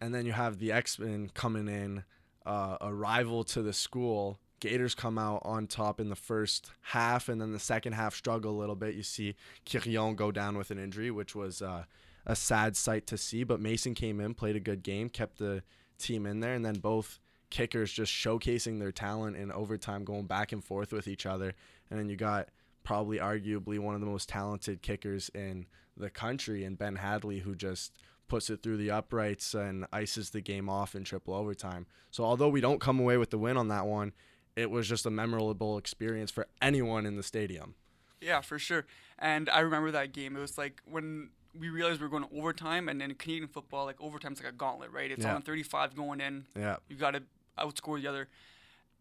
And 0.00 0.12
then 0.14 0.26
you 0.26 0.32
have 0.32 0.58
the 0.58 0.72
X-Men 0.72 1.30
coming 1.34 1.68
in, 1.68 2.04
uh, 2.44 2.78
a 2.80 2.92
rival 2.92 3.44
to 3.44 3.62
the 3.62 3.72
school. 3.72 4.38
Gaiters 4.60 4.94
come 4.94 5.18
out 5.18 5.42
on 5.44 5.66
top 5.66 6.00
in 6.00 6.08
the 6.08 6.16
first 6.16 6.70
half, 6.80 7.28
and 7.28 7.40
then 7.40 7.52
the 7.52 7.58
second 7.60 7.92
half 7.92 8.14
struggle 8.14 8.56
a 8.56 8.58
little 8.58 8.74
bit. 8.76 8.94
You 8.94 9.02
see 9.02 9.36
Quirion 9.66 10.16
go 10.16 10.32
down 10.32 10.56
with 10.56 10.70
an 10.70 10.78
injury, 10.78 11.10
which 11.10 11.34
was 11.34 11.60
uh, 11.60 11.84
a 12.26 12.34
sad 12.34 12.76
sight 12.76 13.06
to 13.08 13.18
see. 13.18 13.44
But 13.44 13.60
Mason 13.60 13.94
came 13.94 14.20
in, 14.20 14.32
played 14.34 14.56
a 14.56 14.60
good 14.60 14.82
game, 14.82 15.10
kept 15.10 15.38
the 15.38 15.62
team 15.98 16.24
in 16.26 16.40
there, 16.40 16.54
and 16.54 16.64
then 16.64 16.76
both 16.76 17.20
kickers 17.54 17.92
just 17.92 18.10
showcasing 18.12 18.80
their 18.80 18.90
talent 18.90 19.36
in 19.36 19.52
overtime, 19.52 20.04
going 20.04 20.26
back 20.26 20.50
and 20.50 20.62
forth 20.62 20.92
with 20.92 21.06
each 21.06 21.24
other. 21.24 21.54
And 21.88 21.98
then 22.00 22.08
you 22.08 22.16
got 22.16 22.48
probably 22.82 23.18
arguably 23.18 23.78
one 23.78 23.94
of 23.94 24.00
the 24.00 24.08
most 24.08 24.28
talented 24.28 24.82
kickers 24.82 25.30
in 25.36 25.66
the 25.96 26.10
country, 26.10 26.64
and 26.64 26.76
Ben 26.76 26.96
Hadley, 26.96 27.38
who 27.38 27.54
just 27.54 27.96
puts 28.26 28.50
it 28.50 28.60
through 28.60 28.78
the 28.78 28.90
uprights 28.90 29.54
and 29.54 29.86
ices 29.92 30.30
the 30.30 30.40
game 30.40 30.68
off 30.68 30.96
in 30.96 31.04
triple 31.04 31.32
overtime. 31.32 31.86
So 32.10 32.24
although 32.24 32.48
we 32.48 32.60
don't 32.60 32.80
come 32.80 32.98
away 32.98 33.18
with 33.18 33.30
the 33.30 33.38
win 33.38 33.56
on 33.56 33.68
that 33.68 33.86
one, 33.86 34.12
it 34.56 34.68
was 34.70 34.88
just 34.88 35.06
a 35.06 35.10
memorable 35.10 35.78
experience 35.78 36.32
for 36.32 36.48
anyone 36.60 37.06
in 37.06 37.16
the 37.16 37.22
stadium. 37.22 37.76
Yeah, 38.20 38.40
for 38.40 38.58
sure. 38.58 38.84
And 39.18 39.48
I 39.48 39.60
remember 39.60 39.92
that 39.92 40.12
game. 40.12 40.36
It 40.36 40.40
was 40.40 40.58
like 40.58 40.82
when 40.84 41.30
we 41.56 41.68
realized 41.68 42.00
we 42.00 42.06
were 42.06 42.10
going 42.10 42.28
to 42.28 42.36
overtime, 42.36 42.88
and 42.88 43.00
in 43.00 43.14
Canadian 43.14 43.46
football, 43.48 43.84
like 43.84 44.00
overtime's 44.00 44.42
like 44.42 44.52
a 44.52 44.56
gauntlet, 44.56 44.90
right? 44.90 45.10
It's 45.10 45.24
Yeah. 45.24 45.36
on 45.36 45.42
35 45.42 45.94
going 45.94 46.20
in. 46.20 46.46
Yeah. 46.56 46.76
You 46.88 46.96
got 46.96 47.12
to 47.12 47.22
outscore 47.58 48.00
the 48.00 48.06
other. 48.08 48.28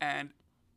And 0.02 0.30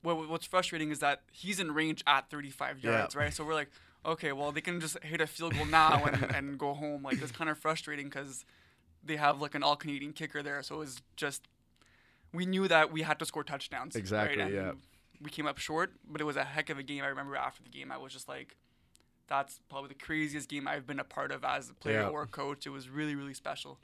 what, 0.03 0.29
what's 0.29 0.47
frustrating 0.47 0.91
is 0.91 1.01
that 1.01 1.23
he's 1.33 1.59
in 1.61 1.73
range 1.73 2.03
at 2.07 2.31
35 2.31 2.79
Yeah. 2.83 2.91
yards, 2.99 3.17
right? 3.17 3.33
So 3.33 3.45
we're 3.45 3.55
like, 3.55 3.71
okay, 4.05 4.33
well 4.33 4.53
they 4.53 4.61
can 4.61 4.81
just 4.81 5.03
hit 5.03 5.21
a 5.21 5.27
field 5.27 5.55
goal 5.55 5.67
now 5.67 6.05
and, 6.05 6.23
and 6.35 6.59
go 6.59 6.75
home. 6.75 7.03
Like 7.03 7.21
it's 7.21 7.33
kind 7.33 7.51
of 7.51 7.59
frustrating 7.59 8.07
because 8.07 8.45
they 9.05 9.17
have 9.17 9.41
like 9.41 9.55
an 9.55 9.63
all 9.63 9.77
Canadian 9.77 10.13
kicker 10.13 10.43
there. 10.43 10.63
So 10.63 10.77
it 10.77 10.79
was 10.79 11.03
just 11.17 11.43
we 12.33 12.47
knew 12.47 12.69
that 12.69 12.93
we 12.93 13.03
had 13.03 13.19
to 13.21 13.27
score 13.27 13.45
touchdowns. 13.45 13.97
Exactly, 13.97 14.43
And 14.43 14.53
yeah. 14.55 14.73
We 15.23 15.31
came 15.31 15.47
up 15.47 15.57
short, 15.57 15.95
but 16.07 16.21
it 16.21 16.25
was 16.25 16.37
a 16.37 16.45
heck 16.45 16.69
of 16.69 16.79
a 16.79 16.83
game. 16.83 17.03
I 17.03 17.07
remember 17.07 17.37
after 17.37 17.63
the 17.63 17.71
game, 17.71 17.91
I 17.91 17.97
was 17.97 18.13
just 18.13 18.29
like, 18.29 18.55
that's 19.29 19.61
probably 19.71 19.89
the 19.89 19.95
craziest 19.95 20.47
game 20.49 20.69
I've 20.69 20.87
been 20.87 21.01
a 21.01 21.05
part 21.05 21.33
of 21.33 21.43
as 21.43 21.71
a 21.71 21.75
player 21.75 22.01
Yeah. 22.03 22.09
or 22.09 22.23
a 22.23 22.27
coach. 22.27 22.67
It 22.67 22.71
was 22.71 22.91
really, 22.91 23.15
really 23.15 23.33
special. 23.33 23.79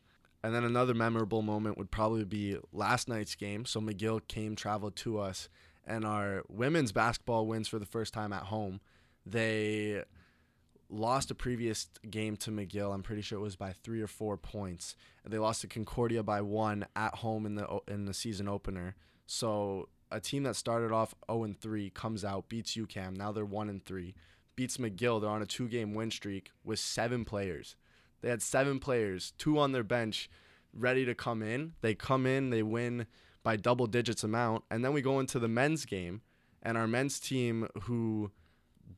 And 0.45 0.55
then 0.55 0.65
another 0.65 0.95
memorable 0.95 1.43
moment 1.43 1.79
would 1.79 1.91
probably 1.91 2.25
be 2.25 2.57
last 2.73 3.09
night's 3.09 3.35
game. 3.35 3.65
So 3.65 3.81
McGill 3.81 4.27
came 4.27 4.57
traveled 4.57 4.97
to 4.97 5.19
us, 5.19 5.49
and 5.87 6.05
our 6.05 6.43
women's 6.49 6.93
basketball 6.93 7.47
wins 7.47 7.69
for 7.69 7.79
the 7.79 7.87
first 7.87 8.13
time 8.13 8.33
at 8.33 8.45
home. 8.45 8.81
They 9.25 10.03
lost 10.89 11.31
a 11.31 11.35
previous 11.35 11.89
game 12.11 12.37
to 12.37 12.51
McGill. 12.51 12.93
I'm 12.93 13.03
pretty 13.03 13.23
sure 13.23 13.39
it 13.39 13.43
was 13.43 13.57
by 13.57 13.73
three 13.73 14.03
or 14.03 14.07
four 14.07 14.37
points. 14.37 14.97
They 15.25 15.39
lost 15.39 15.63
to 15.63 15.69
Concordia 15.69 16.23
by 16.23 16.41
one 16.41 16.87
at 16.95 17.17
home 17.17 17.47
in 17.47 17.55
the 17.55 17.81
in 17.89 18.05
the 18.05 18.15
season 18.15 18.49
opener. 18.49 18.97
So 19.27 19.89
a 20.11 20.21
team 20.21 20.43
that 20.43 20.57
started 20.57 20.93
off 20.93 21.15
0 21.31 21.45
and 21.45 21.59
3 21.59 21.91
comes 21.91 22.25
out, 22.25 22.49
beats 22.49 22.77
UQAM. 22.77 23.17
Now 23.17 23.33
they're 23.33 23.45
1 23.45 23.69
and 23.69 23.85
3. 23.85 24.15
Beats 24.55 24.77
McGill. 24.77 25.21
They're 25.21 25.31
on 25.31 25.41
a 25.41 25.47
two 25.47 25.69
game 25.69 25.95
win 25.95 26.11
streak 26.11 26.51
with 26.63 26.79
seven 26.79 27.25
players. 27.25 27.75
They 28.23 28.31
had 28.31 28.43
seven 28.43 28.79
players, 28.79 29.33
two 29.37 29.59
on 29.59 29.73
their 29.73 29.83
bench, 29.83 30.31
ready 30.73 31.05
to 31.05 31.15
come 31.15 31.43
in. 31.43 31.75
They 31.81 31.95
come 31.95 32.27
in, 32.27 32.51
they 32.51 32.63
win 32.63 33.07
by 33.43 33.57
double 33.57 33.87
digits 33.87 34.25
amount, 34.25 34.65
and 34.71 34.85
then 34.85 34.93
we 34.93 35.03
go 35.03 35.19
into 35.21 35.39
the 35.39 35.49
men's 35.49 35.85
game, 35.85 36.23
and 36.63 36.79
our 36.79 36.87
men's 36.87 37.19
team 37.19 37.69
who 37.83 38.31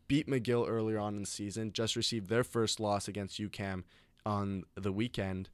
beat 0.07 0.29
McGill 0.29 0.69
earlier 0.69 0.99
on 0.99 1.15
in 1.15 1.23
the 1.23 1.27
season 1.27 1.73
just 1.73 1.97
received 1.97 2.29
their 2.29 2.45
first 2.45 2.79
loss 2.79 3.09
against 3.09 3.41
UQAM 3.41 3.85
on 4.27 4.65
the 4.75 4.93
weekend. 4.93 5.49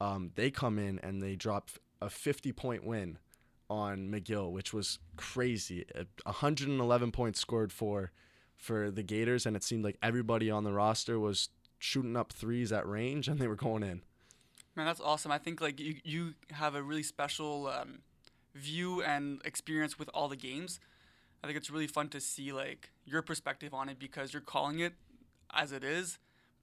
Um, 0.00 0.32
they 0.34 0.50
come 0.50 0.78
in 0.78 0.98
and 0.98 1.22
they 1.22 1.36
drop 1.36 1.70
a 2.02 2.10
50 2.10 2.52
point 2.52 2.84
win 2.84 3.18
on 3.70 4.10
McGill, 4.10 4.50
which 4.50 4.72
was 4.72 4.98
crazy. 5.16 5.84
111 6.24 7.12
points 7.12 7.40
scored 7.40 7.72
for 7.72 8.10
for 8.56 8.90
the 8.90 9.02
Gaiters, 9.02 9.46
and 9.46 9.56
it 9.56 9.64
seemed 9.64 9.84
like 9.84 9.98
everybody 10.02 10.50
on 10.50 10.64
the 10.64 10.72
roster 10.72 11.18
was 11.18 11.48
shooting 11.84 12.16
up 12.16 12.32
threes 12.32 12.72
at 12.72 12.88
range, 12.88 13.28
and 13.28 13.38
they 13.38 13.46
were 13.46 13.54
going 13.54 13.82
in. 13.82 14.00
Man, 14.74 14.86
that's 14.86 15.00
awesome. 15.00 15.30
I 15.30 15.38
think 15.38 15.60
like 15.60 15.78
you 15.78 15.96
you 16.02 16.34
have 16.50 16.74
a 16.74 16.82
really 16.82 17.02
special 17.02 17.68
um, 17.68 17.98
view 18.54 19.02
and 19.02 19.40
experience 19.44 19.98
with 19.98 20.08
all 20.14 20.28
the 20.28 20.36
games. 20.36 20.80
I 21.42 21.46
think 21.46 21.58
it's 21.58 21.70
really 21.70 21.86
fun 21.86 22.08
to 22.08 22.20
see 22.20 22.52
like 22.52 22.90
your 23.04 23.20
perspective 23.20 23.74
on 23.74 23.88
it 23.90 23.98
because 23.98 24.32
you're 24.32 24.42
calling 24.42 24.80
it 24.80 24.94
as 25.52 25.72
it 25.72 25.84
is, 25.84 26.18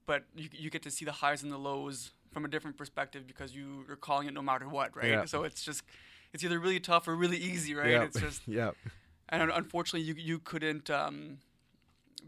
but 0.06 0.24
you 0.34 0.48
you 0.52 0.70
get 0.70 0.82
to 0.82 0.90
see 0.90 1.04
the 1.04 1.12
highs 1.12 1.42
and 1.44 1.52
the 1.52 1.58
lows 1.58 2.10
from 2.32 2.44
a 2.44 2.48
different 2.48 2.76
perspective 2.76 3.26
because 3.26 3.54
you 3.54 3.84
you're 3.86 3.96
calling 3.96 4.26
it 4.26 4.34
no 4.34 4.42
matter 4.42 4.68
what, 4.68 4.94
right? 4.96 5.08
Yeah. 5.08 5.24
So 5.24 5.44
it's 5.44 5.64
just 5.64 5.84
it's 6.32 6.42
either 6.42 6.58
really 6.58 6.80
tough 6.80 7.06
or 7.06 7.14
really 7.14 7.38
easy, 7.38 7.74
right? 7.74 7.90
Yep. 7.90 8.02
It's 8.08 8.20
just 8.20 8.42
yep. 8.48 8.74
and 9.28 9.50
unfortunately 9.50 10.02
you 10.02 10.14
you 10.14 10.40
couldn't 10.40 10.90
um, 10.90 11.38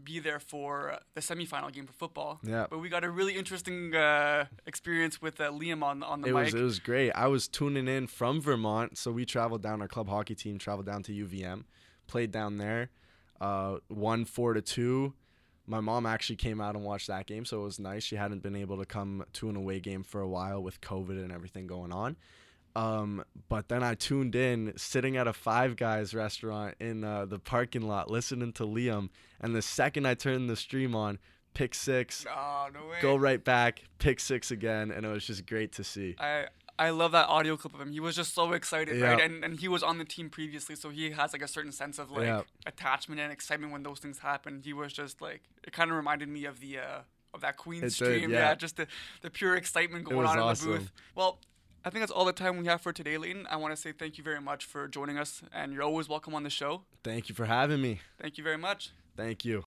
be 0.03 0.19
there 0.19 0.39
for 0.39 0.99
the 1.13 1.21
semifinal 1.21 1.71
game 1.71 1.85
for 1.87 1.93
football. 1.93 2.39
Yeah. 2.43 2.67
But 2.69 2.79
we 2.79 2.89
got 2.89 3.03
a 3.03 3.09
really 3.09 3.35
interesting 3.35 3.95
uh, 3.95 4.45
experience 4.65 5.21
with 5.21 5.39
uh, 5.41 5.51
Liam 5.51 5.83
on 5.83 6.03
on 6.03 6.21
the 6.21 6.29
It 6.29 6.33
mic. 6.33 6.45
was 6.45 6.53
it 6.53 6.61
was 6.61 6.79
great. 6.79 7.11
I 7.11 7.27
was 7.27 7.47
tuning 7.47 7.87
in 7.87 8.07
from 8.07 8.41
Vermont, 8.41 8.97
so 8.97 9.11
we 9.11 9.25
traveled 9.25 9.61
down. 9.63 9.81
Our 9.81 9.87
club 9.87 10.09
hockey 10.09 10.35
team 10.35 10.57
traveled 10.57 10.85
down 10.85 11.03
to 11.03 11.11
UVM, 11.11 11.63
played 12.07 12.31
down 12.31 12.57
there, 12.57 12.89
uh, 13.41 13.77
won 13.89 14.25
four 14.25 14.53
to 14.53 14.61
two. 14.61 15.13
My 15.67 15.79
mom 15.79 16.05
actually 16.05 16.35
came 16.35 16.61
out 16.61 16.75
and 16.75 16.83
watched 16.85 17.07
that 17.07 17.25
game, 17.25 17.43
so 17.43 17.61
it 17.61 17.63
was 17.63 17.79
nice. 17.79 18.03
She 18.03 18.15
hadn't 18.17 18.43
been 18.43 18.55
able 18.55 18.77
to 18.77 18.85
come 18.85 19.25
to 19.33 19.49
an 19.49 19.55
away 19.55 19.79
game 19.79 20.03
for 20.03 20.21
a 20.21 20.27
while 20.27 20.61
with 20.61 20.79
COVID 20.81 21.17
and 21.23 21.31
everything 21.31 21.65
going 21.65 21.91
on. 21.91 22.17
Um, 22.75 23.23
but 23.47 23.69
then 23.69 23.83
I 23.83 23.95
tuned 23.95 24.35
in, 24.35 24.73
sitting 24.75 25.15
at 25.17 25.27
a 25.27 25.33
Five 25.33 25.75
Guys 25.77 26.13
restaurant 26.13 26.75
in 26.79 27.03
uh, 27.03 27.25
the 27.25 27.39
parking 27.39 27.83
lot, 27.83 28.11
listening 28.11 28.51
to 28.53 28.63
Liam. 28.63 29.09
And 29.39 29.55
the 29.55 29.61
second 29.61 30.05
I 30.05 30.13
turned 30.13 30.49
the 30.49 30.55
stream 30.57 30.93
on, 30.95 31.19
pick 31.53 31.73
six, 31.73 32.25
Oh, 32.29 32.67
no 32.73 32.79
go 33.01 33.15
right 33.15 33.41
back, 33.43 33.83
pick 33.99 34.19
six 34.19 34.51
again, 34.51 34.91
and 34.91 35.05
it 35.05 35.09
was 35.09 35.25
just 35.25 35.45
great 35.45 35.71
to 35.73 35.83
see. 35.83 36.15
I 36.19 36.47
I 36.77 36.89
love 36.89 37.13
that 37.13 37.29
audio 37.29 37.55
clip 37.55 37.73
of 37.73 37.79
him. 37.79 37.93
He 37.93 38.01
was 38.01 38.17
just 38.17 38.33
so 38.35 38.51
excited, 38.51 39.01
right? 39.01 39.21
And 39.21 39.45
and 39.45 39.57
he 39.57 39.69
was 39.69 39.81
on 39.81 39.97
the 39.97 40.03
team 40.03 40.29
previously, 40.29 40.75
so 40.75 40.89
he 40.89 41.11
has 41.11 41.31
like 41.31 41.41
a 41.41 41.47
certain 41.47 41.71
sense 41.71 41.97
of 41.97 42.11
like 42.11 42.23
Yeah. 42.25 42.41
attachment 42.65 43.21
and 43.21 43.31
excitement 43.31 43.71
when 43.71 43.83
those 43.83 43.99
things 43.99 44.19
happen. 44.19 44.61
He 44.65 44.73
was 44.73 44.91
just 44.91 45.21
like 45.21 45.43
it 45.65 45.71
kind 45.71 45.89
of 45.91 45.95
reminded 45.95 46.27
me 46.27 46.43
of 46.43 46.59
the 46.59 46.79
uh 46.79 46.99
of 47.33 47.39
that 47.41 47.55
Queen 47.55 47.79
It 47.79 47.87
did, 47.87 47.93
stream. 47.93 48.31
yeah. 48.31 48.55
just 48.55 48.75
the 48.75 48.87
the 49.21 49.29
pure 49.29 49.55
excitement 49.55 50.03
going 50.03 50.25
on 50.27 50.37
in 50.37 50.43
awesome. 50.43 50.71
the 50.73 50.77
booth. 50.79 50.91
Well, 51.15 51.39
I 51.85 51.91
think 51.91 52.01
that's 52.01 52.11
all 52.11 52.25
the 52.25 52.33
time 52.33 52.57
we 52.57 52.65
have 52.65 52.81
for 52.81 52.91
today, 52.91 53.15
Leighton. 53.15 53.45
I 53.47 53.57
want 53.57 53.71
to 53.75 53.79
say 53.79 53.91
thank 53.91 54.17
you 54.17 54.23
very 54.23 54.41
much 54.41 54.65
for 54.65 54.87
joining 54.87 55.19
us, 55.19 55.43
and 55.53 55.71
you're 55.71 55.83
always 55.83 56.09
welcome 56.09 56.33
on 56.33 56.41
the 56.41 56.49
show. 56.49 56.81
Thank 57.03 57.29
you 57.29 57.35
for 57.35 57.45
having 57.45 57.79
me. 57.79 58.01
Thank 58.19 58.39
you 58.39 58.43
very 58.43 58.57
much. 58.57 58.89
Thank 59.15 59.45
you. 59.45 59.63